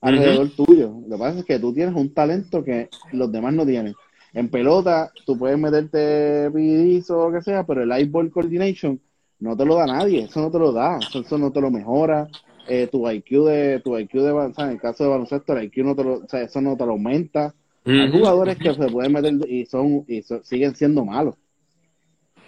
[0.00, 0.94] alrededor tuyo.
[1.08, 3.94] Lo que pasa es que tú tienes un talento que los demás no tienen.
[4.34, 9.00] En pelota, tú puedes meterte PDs o lo que sea, pero el eyeball coordination
[9.40, 10.24] no te lo da nadie.
[10.24, 10.98] Eso no te lo da.
[10.98, 12.28] Eso, eso no te lo mejora.
[12.68, 15.64] Eh, tu IQ de, tu IQ de, o sea, en el caso de baloncesto, el
[15.64, 17.54] IQ no te lo, o sea, eso no te lo aumenta.
[17.84, 21.36] Hay jugadores que se pueden meter y son, y so- siguen siendo malos.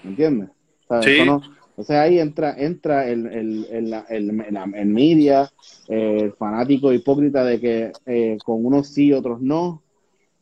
[0.03, 0.51] ¿Me entiendes?
[0.85, 1.11] O sea, Sí.
[1.13, 1.43] eso no-
[1.77, 5.51] o sea, ahí entra, entra el, el, el, el, el media,
[5.89, 9.83] eh, el fanático hipócrita de que eh, con unos sí, otros no.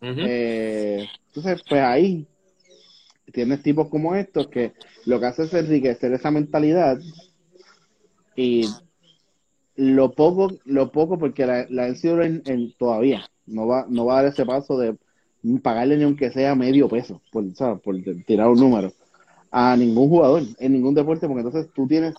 [0.02, 2.26] Eh, entonces, pues ahí
[3.32, 4.72] tienes tipos como estos que
[5.06, 6.98] lo que hace es enriquecer esa mentalidad
[8.34, 8.64] y
[9.78, 14.22] lo poco, lo poco, porque la, la en- en- todavía no va, no va a
[14.22, 14.96] dar ese paso de
[15.62, 17.80] pagarle ni aunque sea medio peso, por, ¿sabes?
[17.80, 18.92] por tirar un número,
[19.52, 22.14] a ningún jugador en ningún deporte, porque entonces tú tienes,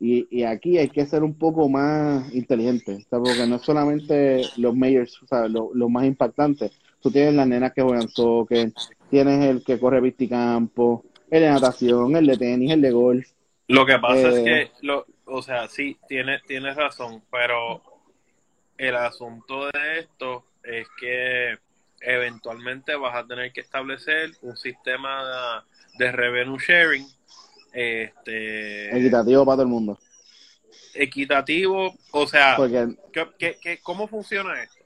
[0.00, 4.42] y, y aquí hay que ser un poco más inteligente, sea, porque no es solamente
[4.56, 8.72] los mayors, o sea, lo, lo más impactante, tú tienes las nenas que juegan soccer,
[9.10, 13.28] tienes el que corre pisticampo, el de natación, el de tenis, el de golf.
[13.68, 17.82] Lo que pasa es Eh, que, lo, o sea, sí, tienes, tienes razón, pero
[18.78, 21.58] el asunto de esto es que
[22.00, 25.64] eventualmente vas a tener que establecer un sistema
[25.98, 27.06] de revenue sharing
[27.72, 29.98] este, Equitativo para todo el mundo.
[30.94, 34.76] equitativo, o sea, Porque ¿qué, qué- qué- cómo funciona esto?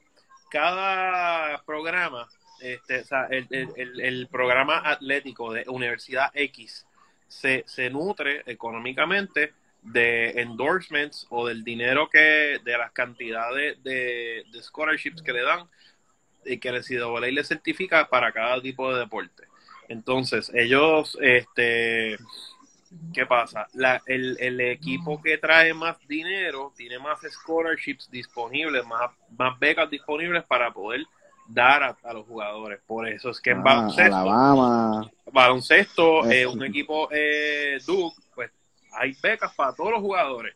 [0.51, 2.29] Cada programa,
[2.61, 6.87] este, o sea, el, el- el- el programa atlético de Universidad X
[7.29, 14.63] se, se nutre económicamente de endorsements o del dinero que, de las cantidades de, de
[14.63, 15.69] scholarships que le dan
[16.45, 19.45] y que el NCAA le certifica para cada tipo de deporte.
[19.89, 22.17] Entonces, ellos, este,
[23.13, 23.67] ¿qué pasa?
[23.73, 29.91] La, el, el equipo que trae más dinero tiene más scholarships disponibles, más, más becas
[29.91, 31.05] disponibles para poder
[31.49, 32.81] dar a, a los jugadores.
[32.87, 38.17] Por eso es que en ah, baloncesto, Alabama, baloncesto eh, un equipo eh, Duke,
[38.93, 40.55] hay becas para todos los jugadores.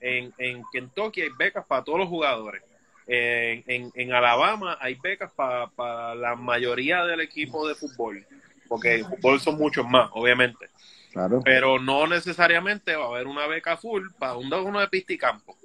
[0.00, 2.62] En, en Kentucky hay becas para todos los jugadores.
[3.06, 8.24] En, en, en Alabama hay becas para, para la mayoría del equipo de fútbol,
[8.68, 10.68] porque en fútbol son muchos más, obviamente
[11.12, 11.40] claro.
[11.44, 15.56] pero no necesariamente va a haber una beca full para un- uno de pisticampo.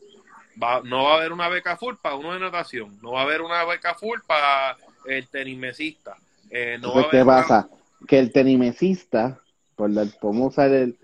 [0.62, 2.98] Va, no va a haber una beca full para uno de natación.
[3.04, 6.18] No va a haber una beca full para el tenismesista.
[6.50, 7.70] Eh, no va a Entonces, haber ¿qué una- pasa?
[8.08, 9.40] Que el tenimesista,
[9.76, 10.98] por la, podemos usar el,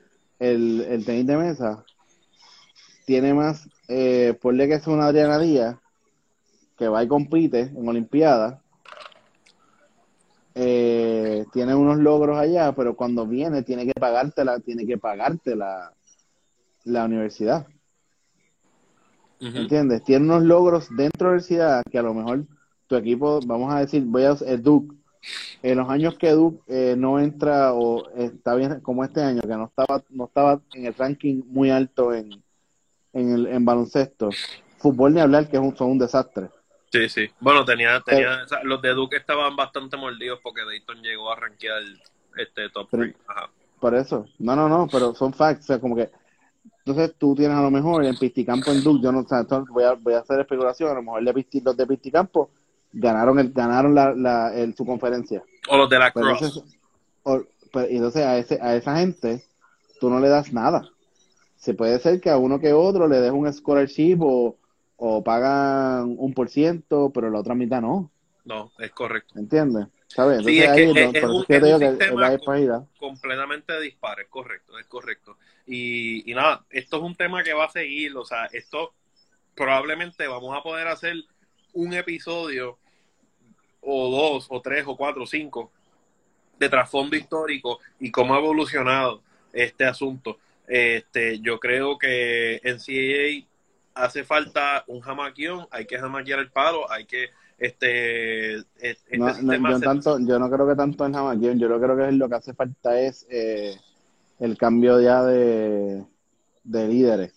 [0.44, 1.86] el, el tenis de mesa,
[3.06, 5.78] tiene más, eh, ponle que es una Adriana Díaz,
[6.78, 8.60] que va y compite en Olimpiadas,
[10.56, 15.56] eh, tiene unos logros allá, pero cuando viene tiene que pagarte la, tiene que pagarte
[15.56, 15.94] la,
[16.84, 17.66] la universidad.
[19.40, 20.04] ¿Entiendes?
[20.06, 22.46] Tiene unos logros dentro de la universidad que a lo mejor
[22.88, 24.96] tu equipo, vamos a decir, voy a el Duke,
[25.62, 29.48] en los años que Duke eh, no entra o está bien como este año, que
[29.48, 32.44] no estaba, no estaba en el ranking muy alto en,
[33.14, 34.30] en, el, en baloncesto,
[34.78, 36.50] fútbol ni hablar, que es un, son un desastre.
[36.92, 37.30] Sí, sí.
[37.40, 41.36] Bueno, tenía, tenía, o sea, los de Duke estaban bastante mordidos porque Dayton llegó a
[41.36, 41.82] rankear
[42.38, 43.16] este top 3.
[43.28, 43.50] Ajá.
[43.80, 46.10] Por eso, no, no, no, pero son facts, o sea, como que
[46.86, 49.84] entonces tú tienes a lo mejor en Pisticampo en Duke, yo no o sea, voy
[49.84, 52.52] a, voy a hacer especulación, a lo mejor de Pisti- los de Pisticampo
[52.94, 55.44] ganaron el, ganaron la, la, el- su conferencia.
[55.70, 56.42] O los de la Pero Cross.
[56.42, 56.80] entonces,
[57.24, 59.44] o- pero- y entonces a, ese, a esa gente
[60.00, 60.90] tú no le das nada.
[61.58, 64.58] Se puede ser que a uno que otro le des un scholarship o,
[64.98, 68.12] o pagan un por ciento, pero la otra mitad no,
[68.46, 69.40] No, es correcto.
[69.40, 69.88] ¿entiendes?
[70.08, 70.46] ¿Sabes?
[70.46, 74.28] Sí, Entonces es ahí que es es- un- es que un sistema completamente dispar, es
[74.28, 75.38] correcto, es correcto.
[75.66, 78.94] Y, y nada, esto es un tema que va a seguir, o sea, esto
[79.56, 81.16] probablemente vamos a poder hacer
[81.74, 82.78] un episodio
[83.86, 85.72] o dos o tres o cuatro o cinco
[86.60, 89.22] de trasfondo histórico y cómo ha evolucionado
[89.52, 90.38] este asunto.
[90.68, 96.90] Este, yo creo que en CAA hace falta un jamaquión, hay que jamaquear el palo,
[96.92, 101.14] hay que este, este No, no, yo, se- tanto, yo no creo que tanto en
[101.14, 103.78] Jamaquión, yo creo que lo que hace falta es eh,
[104.40, 106.04] el cambio ya de,
[106.64, 107.34] de líderes.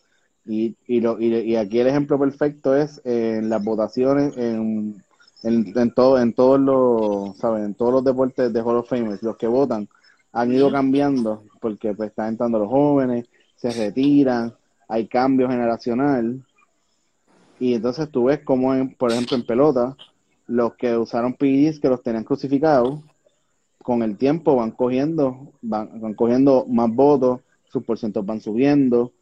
[0.47, 5.03] Y, y, lo, y, y aquí el ejemplo perfecto es eh, en las votaciones en,
[5.43, 7.64] en, en, todo, en todos los, ¿saben?
[7.64, 9.89] En todos los deportes de Hall of Fame, los que votan
[10.32, 13.26] han ido cambiando porque pues están entrando los jóvenes,
[13.57, 14.55] se retiran,
[14.89, 16.45] hay cambio generacional
[17.59, 19.97] y entonces tú ves como, en, por ejemplo, en pelota,
[20.47, 23.01] los que usaron PEDs que los tenían crucificados,
[23.82, 29.12] con el tiempo van cogiendo, van, van cogiendo más votos, sus porcientos van subiendo,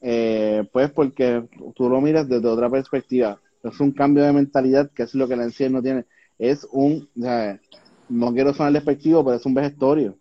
[0.00, 1.44] eh, pues porque
[1.74, 3.38] tú lo miras desde otra perspectiva.
[3.70, 6.04] Es un cambio de mentalidad, que es lo que la NCAA no tiene.
[6.38, 7.60] Es un, o sea,
[8.08, 10.16] no quiero sonar despectivo, pero es un vejestorio.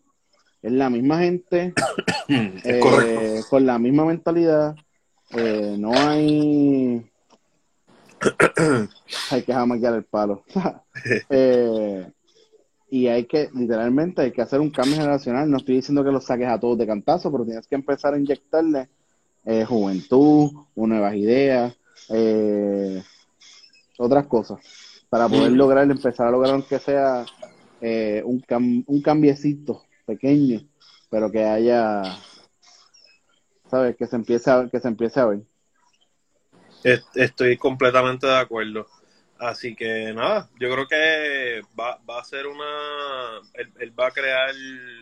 [0.62, 1.74] Es la misma gente,
[2.28, 4.76] eh, con la misma mentalidad.
[5.32, 7.06] eh, no hay.
[9.32, 10.44] hay que jamaquear el palo.
[11.30, 12.10] Eh,
[12.90, 15.50] y hay que, literalmente, hay que hacer un cambio generacional.
[15.50, 18.18] No estoy diciendo que los saques a todos de cantazo, pero tienes que empezar a
[18.18, 18.88] inyectarle
[19.44, 21.76] eh, juventud, nuevas ideas,
[22.10, 23.04] eh,
[23.98, 24.60] otras cosas,
[25.10, 27.26] para poder lograr, empezar a lograr aunque sea
[27.82, 30.62] eh, un, cam- un cambiecito pequeño,
[31.10, 32.02] pero que haya,
[33.70, 33.96] ¿sabes?
[33.96, 35.40] Que se empiece a, que se empiece a ver.
[36.84, 38.88] Est- Estoy completamente de acuerdo.
[39.38, 43.42] Así que nada, yo creo que va, va a ser una.
[43.54, 44.52] Él, él va a crear.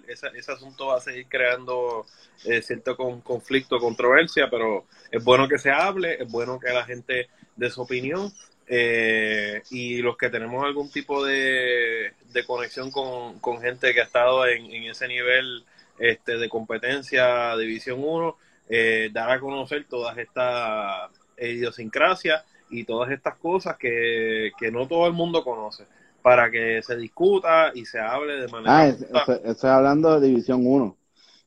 [0.08, 2.06] Ese, ese asunto va a seguir creando
[2.44, 6.84] eh, cierto con, conflicto, controversia, pero es bueno que se hable, es bueno que la
[6.84, 8.32] gente dé su opinión.
[8.68, 14.06] Eh, y los que tenemos algún tipo de, de conexión con, con gente que ha
[14.06, 15.64] estado en, en ese nivel
[16.00, 18.38] este, de competencia División 1,
[18.70, 25.08] eh, dar a conocer todas estas idiosincrasias y todas estas cosas que, que no todo
[25.08, 25.86] el mundo conoce,
[26.22, 30.98] para que se discuta y se hable de manera Ah, estoy hablando de División 1.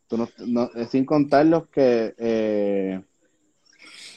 [0.08, 3.00] Tú no- no- sin contar los que eh,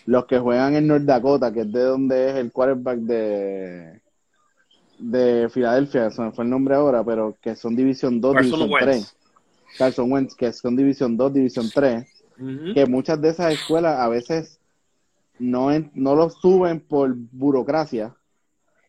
[0.09, 4.01] los que juegan en North Dakota, que es de donde es el quarterback de
[4.97, 8.71] de Filadelfia, se me fue el nombre ahora, pero que son División 2, Carson División
[8.71, 9.13] Wentz.
[9.15, 9.77] 3.
[9.77, 12.05] Carson Wentz, que son División 2, División 3.
[12.37, 12.73] Ujú.
[12.73, 14.59] que muchas de esas escuelas a veces
[15.39, 18.15] no, en- no lo suben por burocracia.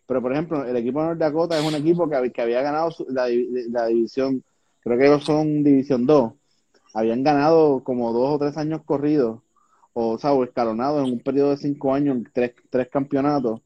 [0.06, 2.90] Pero, por ejemplo, el equipo de North Dakota es un equipo que, que había ganado
[2.92, 3.26] su- la,
[3.70, 4.42] la división,
[4.80, 6.32] creo que ellos son División 2.
[6.94, 9.40] Habían ganado como dos o tres años corridos,
[9.92, 13.60] o, o sea, o escalonados en un periodo de cinco años, tres, tres campeonatos,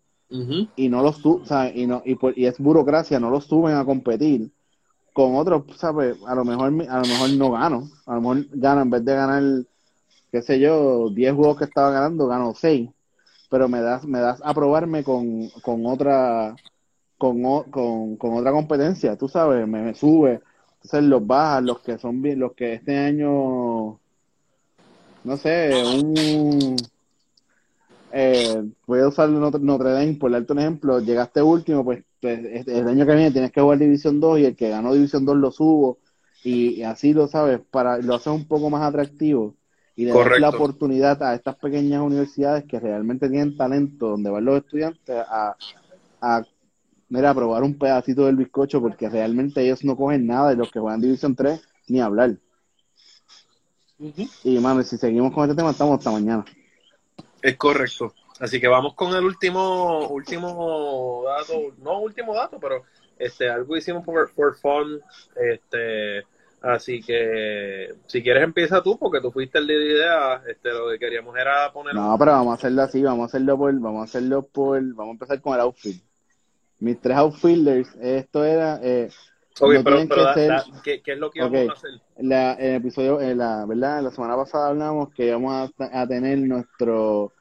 [0.77, 3.77] y no los o sea, y no y, por- y es burocracia, no los suben
[3.77, 4.53] a competir.
[5.14, 6.16] Con otros, ¿sabes?
[6.27, 9.14] A lo mejor a lo mejor no gano, a lo mejor gano en vez de
[9.14, 9.43] ganar
[10.33, 12.91] qué sé yo, 10 juegos que estaba ganando, gano 6,
[13.51, 16.57] pero me das me das a probarme con, con otra
[17.18, 20.43] con, o- con, con otra competencia, tú sabes, me, me sube,
[20.77, 24.01] entonces los bajas, los que son bien, los que este año
[25.25, 26.77] no sé, un
[28.12, 32.41] eh, voy a usar Notre, Notre Dame por darte un ejemplo, llegaste último, pues, pues,
[32.45, 35.25] este- el año que viene tienes que jugar División 2 y el que ganó División
[35.25, 35.99] 2 lo subo
[36.43, 39.57] y, y así lo sabes, para lo haces un poco más atractivo
[39.97, 44.45] y le das la oportunidad a estas pequeñas universidades que realmente tienen talento, donde van
[44.45, 45.57] los estudiantes a,
[46.20, 46.43] a,
[47.09, 50.70] mira, a probar un pedacito del bizcocho porque realmente ellos no cogen nada de los
[50.70, 52.37] que juegan División 3 ni hablar.
[53.99, 54.28] Ujú.
[54.42, 56.45] Y, mano, si seguimos con este tema, estamos hasta mañana.
[57.42, 58.12] Es correcto.
[58.40, 62.82] Así que vamos con el último último dato, no último dato, pero
[63.18, 65.01] este algo hicimos por, por fun.
[65.36, 66.24] Este,
[66.61, 70.42] así que si quieres empieza tú porque tú fuiste el de la idea.
[70.49, 73.57] Este, lo que queríamos era poner No, pero vamos a hacerlo así, vamos a hacerlo
[73.57, 76.01] por, vamos a hacerlo por, vamos a empezar con el outfield.
[76.80, 79.09] Mis tres outfielders, esto era, eh,
[79.61, 81.91] Ok, no pero, que da- ser- da- ¿qué, qué es lo que vamos a hacer?
[82.19, 84.03] la, en el episodio, la, ¿verdad?
[84.03, 87.33] La semana pasada hablamos que íbamos a, a tener nuestro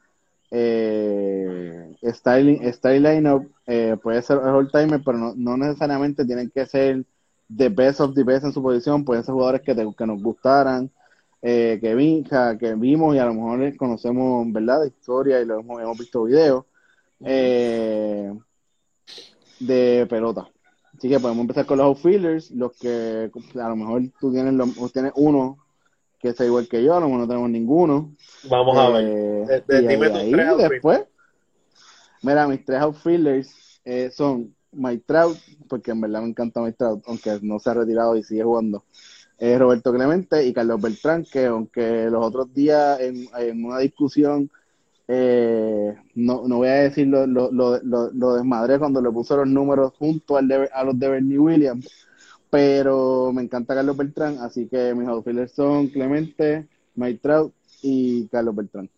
[0.50, 6.66] eh, styling, style lineup, eh, puede ser all timer, pero no, no necesariamente tienen que
[6.66, 7.04] ser
[7.54, 10.22] the best of the best en su posición, pueden ser jugadores que, te- que nos
[10.22, 10.90] gustaran,
[11.42, 14.82] eh, que, vi, que, que vimos y a lo mejor conocemos, ¿verdad?
[14.82, 16.64] De historia y lo hemos, hemos visto videos
[17.24, 18.32] eh,
[19.60, 20.48] de pelota.
[21.04, 23.30] Así que podemos empezar con los outfielders, los que
[23.60, 25.58] a lo mejor tú tienes, lo- tú tienes uno
[26.18, 28.14] que sea igual que yo, a lo mejor no tenemos ninguno.
[28.48, 29.04] Vamos a ver.
[29.04, 31.02] Eh, De- de- y dime ahí- tus tres después,
[32.22, 35.36] mira, mis tres outfielders eh, son Mike Trout,
[35.68, 38.82] porque en verdad me encanta Mike Trout, aunque no se ha retirado y sigue jugando.
[39.38, 44.50] Eh, Roberto Clemente y Carlos Beltrán, que aunque los otros días en, en una discusión,
[45.08, 49.36] eh, no, no voy a decir lo, lo, lo, lo, lo desmadré cuando le puso
[49.36, 51.88] los números junto al de- a los de Bernie Williams,
[52.50, 57.52] pero me encanta Carlos Beltrán, así que mis outfielders son Clemente, Mike Trout
[57.82, 58.88] y Carlos Beltrán.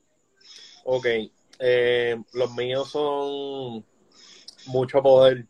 [0.84, 1.06] Ok,
[1.58, 3.84] eh, los míos son
[4.66, 5.46] mucho poder.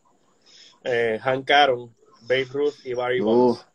[0.85, 3.67] Eh, Hank Aaron, Babe Ruth y Barry Uh, Bonds.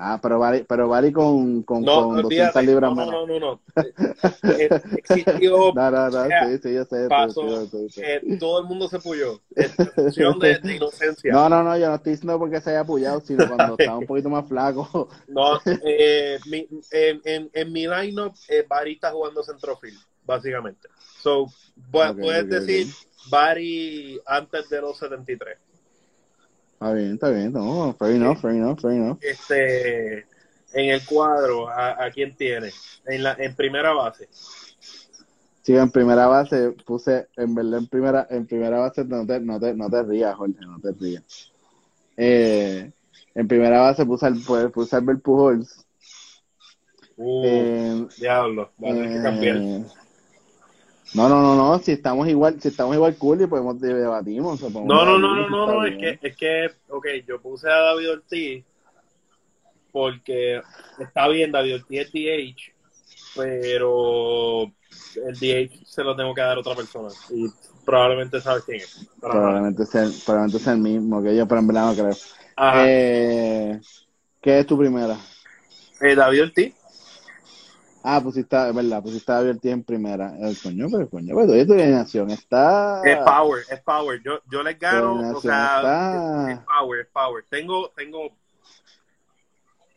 [0.00, 2.64] Ah, pero vale, pero vale con, con, No, con 200 olvídate.
[2.64, 3.12] libras No, menos.
[3.12, 3.40] no, no, no.
[3.40, 3.60] no.
[4.56, 7.08] Eh, Existió, No, no, no, sí, sí, yo sé.
[7.08, 9.40] pasó, sí, sí, eh, todo el mundo se puyó.
[9.54, 11.32] Es de, de inocencia.
[11.32, 14.06] No, no, no, yo no estoy diciendo porque se haya apoyado, sino cuando estaba un
[14.06, 15.08] poquito más flaco.
[15.26, 20.88] No, eh, mi, en, en, en mi lineup, eh, Barry está jugando centrofield, básicamente.
[21.22, 21.46] So,
[21.92, 23.08] bu- Ok, puedes ok, decir ok.
[23.30, 25.58] Barry antes de los 73.
[26.80, 29.18] Está bien, está bien, no, fair enough, fair enough, fair enough.
[29.20, 30.18] Este,
[30.72, 32.70] en el cuadro, ¿a, a quién tiene?
[33.04, 34.28] En, la, en primera base.
[35.62, 39.58] Sí, en primera base puse, en verdad, en primera, en primera base no te, no
[39.58, 41.52] te, no te rías, Jorge, no te rías.
[42.16, 42.92] Eh,
[43.34, 45.84] en primera base puse al, pues, puse al Pujols.
[47.16, 49.56] Uh, Eh, diablo, va a tener que cambiar.
[51.14, 54.60] No, no, no, no, si estamos igual, si estamos igual cool y podemos debatimos.
[54.60, 58.10] No, no, no, no, no, no, es que, es que, ok, yo puse a David
[58.10, 58.64] Ortiz
[59.90, 60.60] porque
[60.98, 62.72] está bien, David Ortiz es DH,
[63.34, 67.08] pero el DH se lo tengo que dar a otra persona.
[67.30, 67.48] Y
[67.84, 69.08] probablemente sabes quién es.
[69.20, 72.16] Probablemente sea, probablemente sea el mismo que yo, pero en verdad no creo.
[72.84, 73.80] Eh,
[74.42, 75.16] ¿Qué es tu primera?
[76.00, 76.74] Eh, David Ortiz.
[78.10, 80.34] Ah, pusiste, es verdad, pusiste a David Ortiz en primera.
[80.40, 83.02] El coño, pero coño, pero tu alineación está.
[83.04, 84.22] Es power, es power.
[84.24, 87.44] Yo, yo les gano, o sea, está- es, es power, es power.
[87.50, 88.32] Tengo, tengo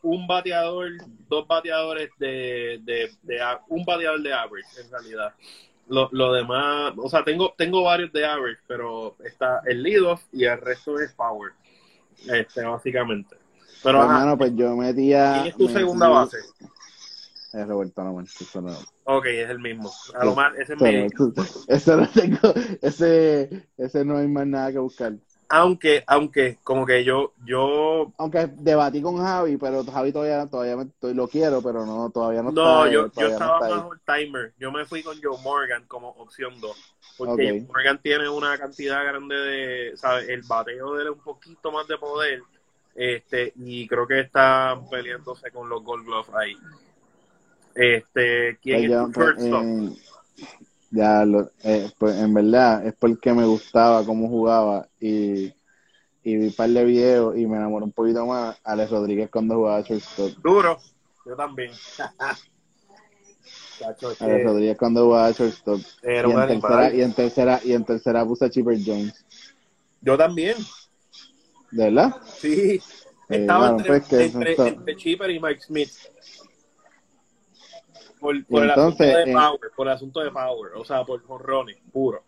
[0.01, 0.89] un bateador,
[1.29, 3.09] dos bateadores de, de,
[3.69, 5.33] un bateador de average, en realidad.
[5.87, 10.21] Lo, lo demás, o sea, tengo, tengo varios de average, pero está el lead off
[10.33, 11.53] y el resto es power,
[12.27, 13.37] este, básicamente.
[13.81, 15.31] Pero, Pues, ajá, hermano, pues yo metía.
[15.33, 16.39] ¿quién es tu segunda base?
[17.53, 18.25] Es Roberto Alomar,
[18.61, 18.77] no.
[19.03, 19.91] Ok, es el mismo.
[20.15, 21.11] A lo más, ese es
[21.67, 25.13] eso no tengo, ese, ese no hay más nada que buscar.
[25.49, 31.13] aunque, aunque, como que yo, yo Aunque debatí con Javi, pero Javi todavía, todavía me-
[31.13, 32.93] lo quiero, pero no, todavía no, No, está.
[32.93, 33.73] yo, yo no estaba ahí.
[33.73, 34.53] bajo el timer.
[34.57, 36.77] Yo me fui con Joe Morgan como opción 2.
[37.17, 37.49] Porque.
[37.49, 40.29] Joe Morgan tiene una cantidad grande de, ¿sabes?
[40.29, 42.43] El bateo de él es un poquito más de poder.
[42.95, 46.55] Este, y creo que está peleándose con los Gold Gloves ahí.
[47.75, 49.63] Este, ¿quién Pues es ya, tu pues, shortstop?
[49.63, 49.89] eh,
[50.91, 55.53] ya, lo- eh, pues en verdad es porque me gustaba cómo jugaba y,
[56.23, 59.55] y vi un par de videos y me enamoré un poquito más Alex Rodríguez cuando
[59.55, 60.31] jugaba shortstop.
[60.43, 60.79] Duro.
[61.25, 61.71] Yo también.
[63.79, 65.81] Chacho, Alex Rodríguez cuando jugaba shortstop.
[66.03, 69.25] era Y en, tercera, y en tercera y en tercera puse a Chipper Jones.
[70.01, 70.57] Yo también.
[71.71, 72.15] ¿De verdad?
[72.37, 72.81] Sí.
[73.29, 75.89] Eh, Estaba bueno, entre, pues entre, entre Chipper y Mike Smith.
[78.21, 81.03] Por, por Y el asunto de eh, power, por el asunto de power, o sea,
[81.03, 82.23] por jonrones, puro.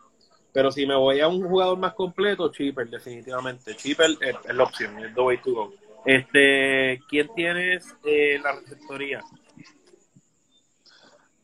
[0.52, 3.76] Pero si me voy a un jugador más completo, Chipper, definitivamente.
[3.76, 5.74] Chipper es, es la opción, es the way to go.
[6.04, 9.24] Este, ¿quién tienes en la receptoría?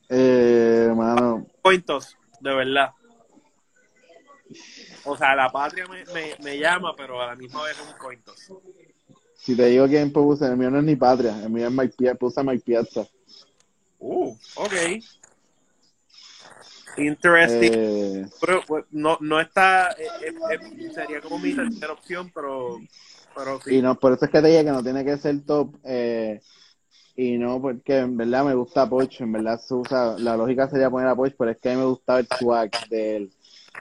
[0.10, 0.92] Eh,
[1.62, 2.90] Cointos, de verdad.
[5.06, 7.98] O sea, la patria me, me, me llama, pero a la misma vez es un
[7.98, 8.52] cointos.
[9.36, 11.94] si te digo quién puse, el mío no es ni Patria, el mío es Mike
[11.96, 13.08] Piazza, puse a Mike Piazza.
[14.00, 14.74] Uh, ok.
[16.98, 17.72] Interesting.
[17.74, 22.80] Eh, Pero pues, no, no está, eh, eh, eh, sería como mi tercera opción, pero,
[23.36, 23.76] pero sí.
[23.76, 25.76] y no, por eso es que te dije que no tiene que ser top.
[25.84, 26.42] Eh,
[27.16, 30.90] y no, porque en verdad me gusta Poch, en verdad se usa, la lógica sería
[30.90, 33.32] poner a Poch, pero es que a mí me gustaba el swag de él.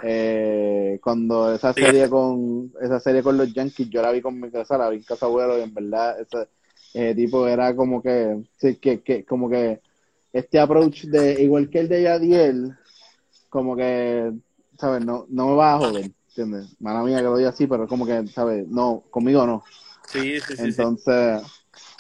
[0.03, 1.81] Eh, cuando esa Sí.
[1.83, 4.99] serie con esa serie con los Yankees, yo la vi con mi casa, la vi
[4.99, 6.49] en casa abuelo y en verdad ese,
[6.95, 9.81] ese tipo era como que, sí, que, que como que
[10.39, 12.77] este approach de igual que el de Yadiel,
[13.49, 14.33] como que,
[14.79, 15.05] ¿sabes?
[15.05, 16.77] No, no me va a joder, ¿entiendes?
[16.81, 18.67] Mala mía que lo diga así, pero como que, ¿sabes?
[18.69, 19.65] No, conmigo no.
[20.07, 20.57] Sí, sí, sí.
[20.57, 20.63] sí.
[20.65, 21.43] Entonces,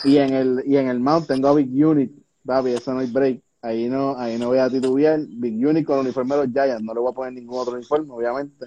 [0.04, 2.12] y en el y en el mount tengo a Big Unit,
[2.44, 3.40] papi, eso no hay break.
[3.60, 5.18] Ahí no, ahí no voy a titubear.
[5.26, 7.74] Big Unit con el uniforme de los Giants, no le voy a poner ningún otro
[7.74, 8.66] uniforme, obviamente.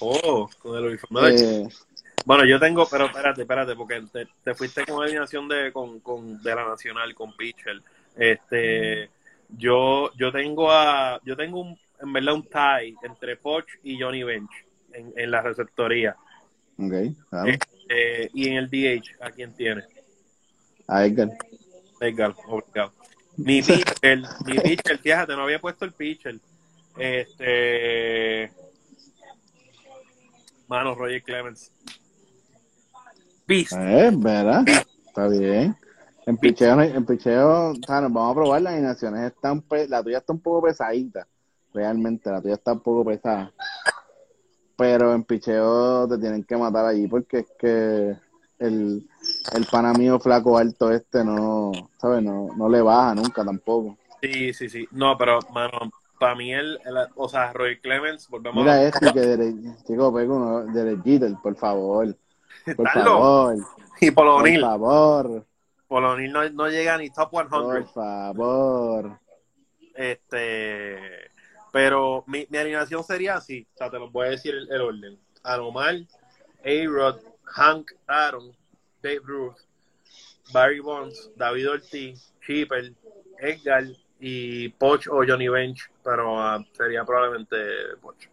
[0.00, 1.68] Oh, con el uniforme de- Eh,
[2.26, 6.42] Bueno, yo tengo, pero espérate, espérate, porque te, te fuiste con alineación de, con, con,
[6.42, 7.80] de la Nacional, con Pitcher.
[8.16, 9.10] Este,
[9.50, 14.22] yo, yo tengo a, yo tengo un, en verdad un tie entre Poch y Johnny
[14.22, 14.50] Bench
[14.92, 16.16] en, en la receptoría.
[16.78, 16.94] ok,
[17.30, 17.52] claro.
[17.88, 19.84] Eh, y en el DH, ¿a quién tiene?
[20.88, 21.30] A Edgar.
[22.00, 22.92] Edgar, obligado.
[23.36, 26.36] Mi pitcher, mi pitcher, fíjate, no había puesto el pitcher.
[26.98, 28.50] Este.
[30.68, 31.70] Mano, Roger Clemens.
[33.46, 33.72] Beast.
[33.72, 34.64] Eh, ¿verdad?
[35.06, 35.76] Está bien.
[36.26, 39.32] En picheo, en picheo, o sea, nos vamos a probar las alineaciones.
[39.32, 41.26] Están pe- la tuya está un poco pesadita,
[41.72, 43.52] realmente, la tuya está un poco pesada.
[44.76, 48.16] Pero en picheo te tienen que matar allí porque es que
[48.58, 49.08] el,
[49.54, 52.22] el pana mío flaco alto este no, ¿sabes?
[52.24, 53.96] No, no le baja nunca tampoco.
[54.20, 54.86] Sí, sí, sí.
[54.90, 55.78] No, pero, mano,
[56.18, 58.82] para mí, el, el- o sea, Roy Clemens, volvemos Mira a.
[58.82, 62.16] este que dere- chico, pego uno de Jeter, por favor.
[62.76, 63.56] Por favor.
[64.00, 64.26] Y Por
[64.60, 65.46] favor.
[65.88, 67.48] O'Neill no, no llega ni top 100.
[67.48, 69.20] Por favor.
[69.94, 71.30] Este,
[71.72, 74.80] pero mi, mi alineación sería así, o sea, te lo voy a decir el, el
[74.80, 75.18] orden.
[75.42, 75.94] Anomar,
[76.64, 78.54] A-Rod, Hank Aaron,
[79.02, 79.56] Dave Ruth,
[80.52, 82.92] Barry Bonds, David Ortiz, Chipper,
[83.38, 83.84] Edgar
[84.18, 87.56] y Poch o Johnny Bench, pero ah, sería probablemente
[88.00, 88.28] Poch.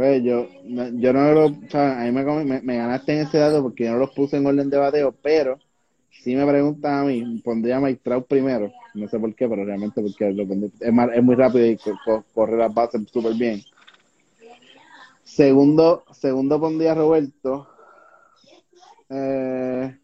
[0.00, 2.24] Pues yo, yo no lo, o sea, a mí me,
[2.78, 5.58] ganaste en ese dato porque yo no los puse en orden de bateo, pero
[6.08, 10.32] si me preguntan a mí, pondría a primero, no sé por qué, pero realmente porque
[10.32, 10.44] lo
[10.80, 13.60] es, muy rápido y co- co- corre las bases súper bien.
[15.22, 17.68] Segundo, segundo pondría a Roberto.
[19.10, 19.98] Eh,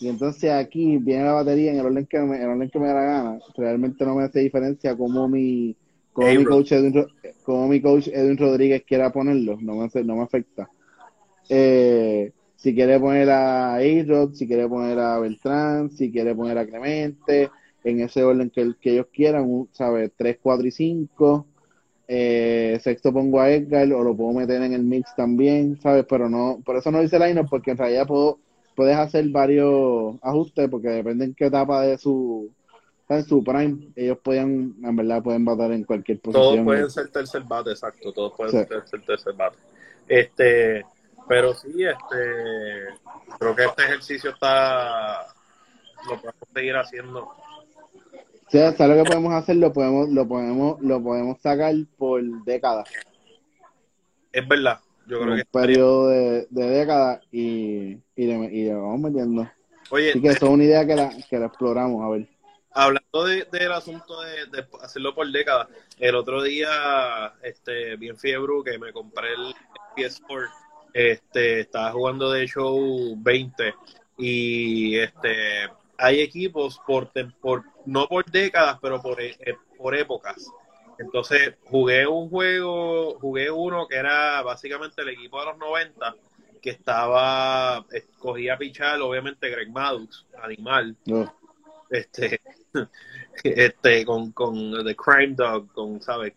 [0.00, 2.86] y entonces aquí viene la batería en el orden que me, el orden que me
[2.88, 3.38] da la gana.
[3.54, 5.76] Realmente no me hace diferencia como mi,
[6.12, 7.06] como mi coach Edwin,
[7.42, 10.70] como mi coach Edwin Rodríguez quiera ponerlo, no me, hace- no me afecta.
[11.48, 16.66] Eh, si quiere poner a A-Rod, si quiere poner a Beltrán, si quiere poner a
[16.66, 17.50] Clemente,
[17.84, 20.12] en ese orden que, que ellos quieran, ¿sabes?
[20.16, 21.48] 3, 4 y 5.
[22.08, 26.04] Eh, sexto pongo a Edgar o lo puedo meter en el mix también, ¿sabes?
[26.08, 28.40] Pero no, por eso no dice line porque en realidad puedo,
[28.76, 32.52] puedes hacer varios ajustes porque depende en qué etapa de su,
[33.18, 36.64] en su prime, ellos pueden, en verdad, pueden batar en cualquier Todos posición.
[36.64, 38.12] pueden ser tercer bate, exacto.
[38.12, 38.68] Todos pueden Sí.
[38.90, 39.56] ser tercer bate.
[40.08, 40.84] Este,
[41.28, 42.94] pero sí, este,
[43.38, 45.26] creo que este ejercicio está,
[46.08, 47.28] lo podemos seguir haciendo.
[48.48, 49.56] Sí, ¿sabes lo que podemos hacer?
[49.56, 52.88] Lo podemos, lo podemos, lo podemos sacar por décadas,
[54.32, 54.78] Es verdad.
[55.06, 59.50] Yo creo un que periodo de, de décadas y, y, le, y le vamos metiendo.
[59.90, 62.28] Oye, Así que eso es una idea que la, que la exploramos, a ver.
[62.74, 65.68] Hablando de- del asunto de, hacerlo por décadas,
[65.98, 69.54] el otro día, este, bien fiebre que me compré el
[69.96, 70.50] PS4,
[70.92, 73.74] este, estaba jugando de show 20
[74.18, 75.68] y este,
[75.98, 77.10] hay equipos por,
[77.40, 80.50] por no por décadas, pero por, e- eh, por épocas.
[80.98, 86.14] Entonces jugué un juego, jugué uno que era básicamente el equipo de los 90
[86.60, 90.96] que estaba, escogía pichar obviamente Greg Maddux, animal.
[91.92, 92.40] Este
[93.44, 96.32] este con, con The Crime Dog con sabes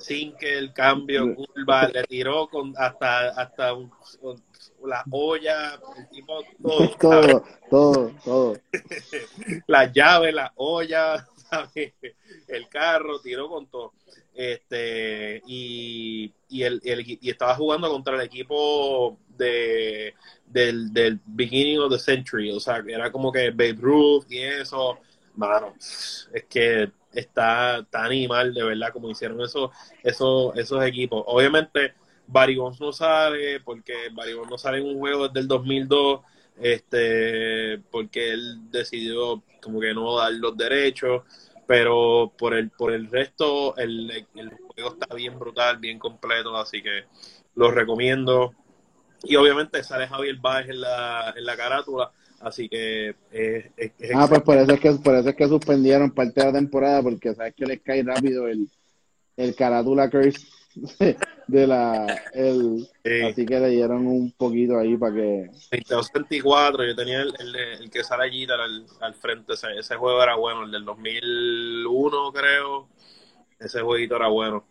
[0.00, 3.90] sin que el cambio curva le tiró con hasta hasta un-
[4.22, 4.42] un-
[4.84, 8.56] la olla el tipo todo, todo, todo, todo.
[9.66, 11.26] las llaves la olla
[12.48, 13.92] el carro tiró con todo.
[14.34, 20.14] Este y y, el, el y estaba jugando contra el equipo de
[20.46, 22.50] del, del beginning of the century.
[22.50, 24.98] O sea era como que Babe Ruth y eso.
[25.34, 25.74] Mano
[26.32, 29.70] es que está tan animal de verdad como hicieron esos
[30.02, 31.22] esos esos equipos.
[31.26, 31.94] Obviamente
[32.26, 36.20] Barry Bonds no sale porque Barry Bonds no sale en un juego desde el 2002
[36.60, 41.22] este porque él decidió como que no dar los derechos
[41.66, 46.82] pero por el por el resto el, el juego está bien brutal bien completo así
[46.82, 47.04] que
[47.56, 48.54] lo recomiendo.
[49.24, 54.10] Y obviamente sale Javier Baez en la, en la carátula así que eh, es, es
[54.14, 57.02] Ah, pues por eso es que por eso es que suspendieron parte de la temporada
[57.02, 58.68] porque sabes que les cae rápido el
[59.36, 60.46] el carátula curse
[61.46, 63.22] de la el Sí.
[63.22, 67.34] así que le dieron un poquito ahí para que 22-24, yo tenía el,
[67.80, 72.32] el que sale allí al, al frente, ese, ese juego era bueno, el del 2001
[72.32, 72.88] creo,
[73.58, 74.64] ese jueguito era bueno.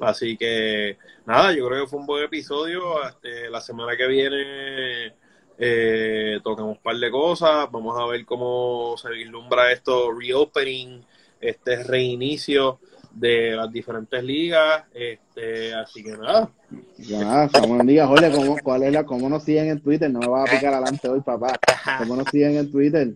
[0.00, 5.14] Así que nada, yo creo que fue un buen episodio, este, la semana que viene
[5.58, 11.02] eh, tocamos un par de cosas, vamos a ver cómo se vislumbra esto, reopening,
[11.40, 12.80] este reinicio
[13.10, 16.50] de las diferentes ligas, este, así que nada,
[16.98, 20.10] ya nada, estamos en Jorge, ¿cómo, cuál es la, cómo nos siguen en Twitter?
[20.10, 21.58] No me vas a picar adelante hoy, papá.
[21.98, 23.14] ¿Cómo nos siguen en Twitter?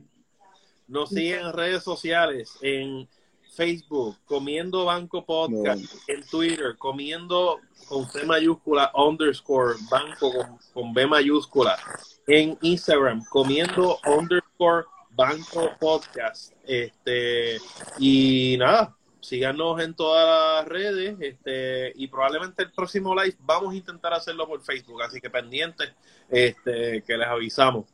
[0.89, 3.09] Nos siguen en redes sociales, en
[3.55, 11.07] Facebook, Comiendo Banco Podcast, en Twitter, Comiendo con C mayúscula, underscore, Banco con, con B
[11.07, 11.79] mayúscula,
[12.27, 16.53] en Instagram, Comiendo underscore, Banco Podcast.
[16.67, 17.59] Este,
[17.99, 23.77] y nada, síganos en todas las redes, este, y probablemente el próximo live vamos a
[23.77, 25.93] intentar hacerlo por Facebook, así que pendientes,
[26.29, 27.87] este, que les avisamos.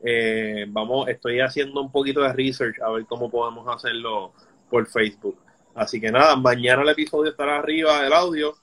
[0.00, 4.32] Eh, vamos, estoy haciendo un poquito de research a ver cómo podemos hacerlo
[4.70, 5.38] por Facebook.
[5.74, 8.56] Así que nada, mañana el episodio estará arriba, el audio,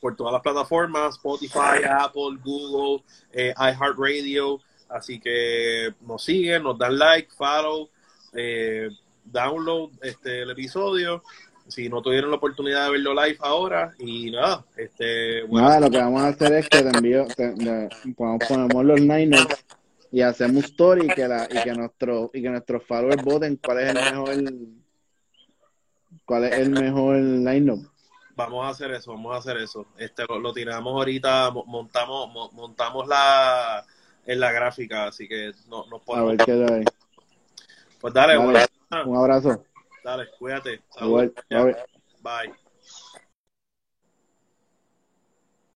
[0.00, 4.60] por todas las plataformas, Spotify, Apple, Google, eh, iHeartRadio.
[4.88, 7.88] Así que nos siguen, nos dan like, follow,
[8.32, 8.88] eh,
[9.32, 11.22] download este el episodio.
[11.66, 15.90] Si no tuvieron la oportunidad de verlo live ahora, y nada, este bueno, Nada, lo
[15.90, 19.46] que vamos a hacer es que te envío, te- le- ponemos, los Niners
[20.10, 23.80] y hacemos story y que la, y que nuestro, y que nuestros followers voten cuál
[23.80, 24.34] es el mejor
[26.24, 27.86] cuál es el mejor lineup.
[28.34, 29.86] Vamos a hacer eso, vamos a hacer eso.
[29.98, 33.84] Este lo, lo tiramos ahorita, mo- montamos mo- montamos la
[34.24, 36.28] en la gráfica, así que no nos A podemos.
[36.36, 36.84] ver qué hay.
[38.00, 38.44] Pues dale, Dale.
[38.44, 39.64] bueno, Un abrazo.
[40.04, 40.82] dale, cuídate.
[41.00, 41.32] Bye.
[42.22, 42.67] Bye.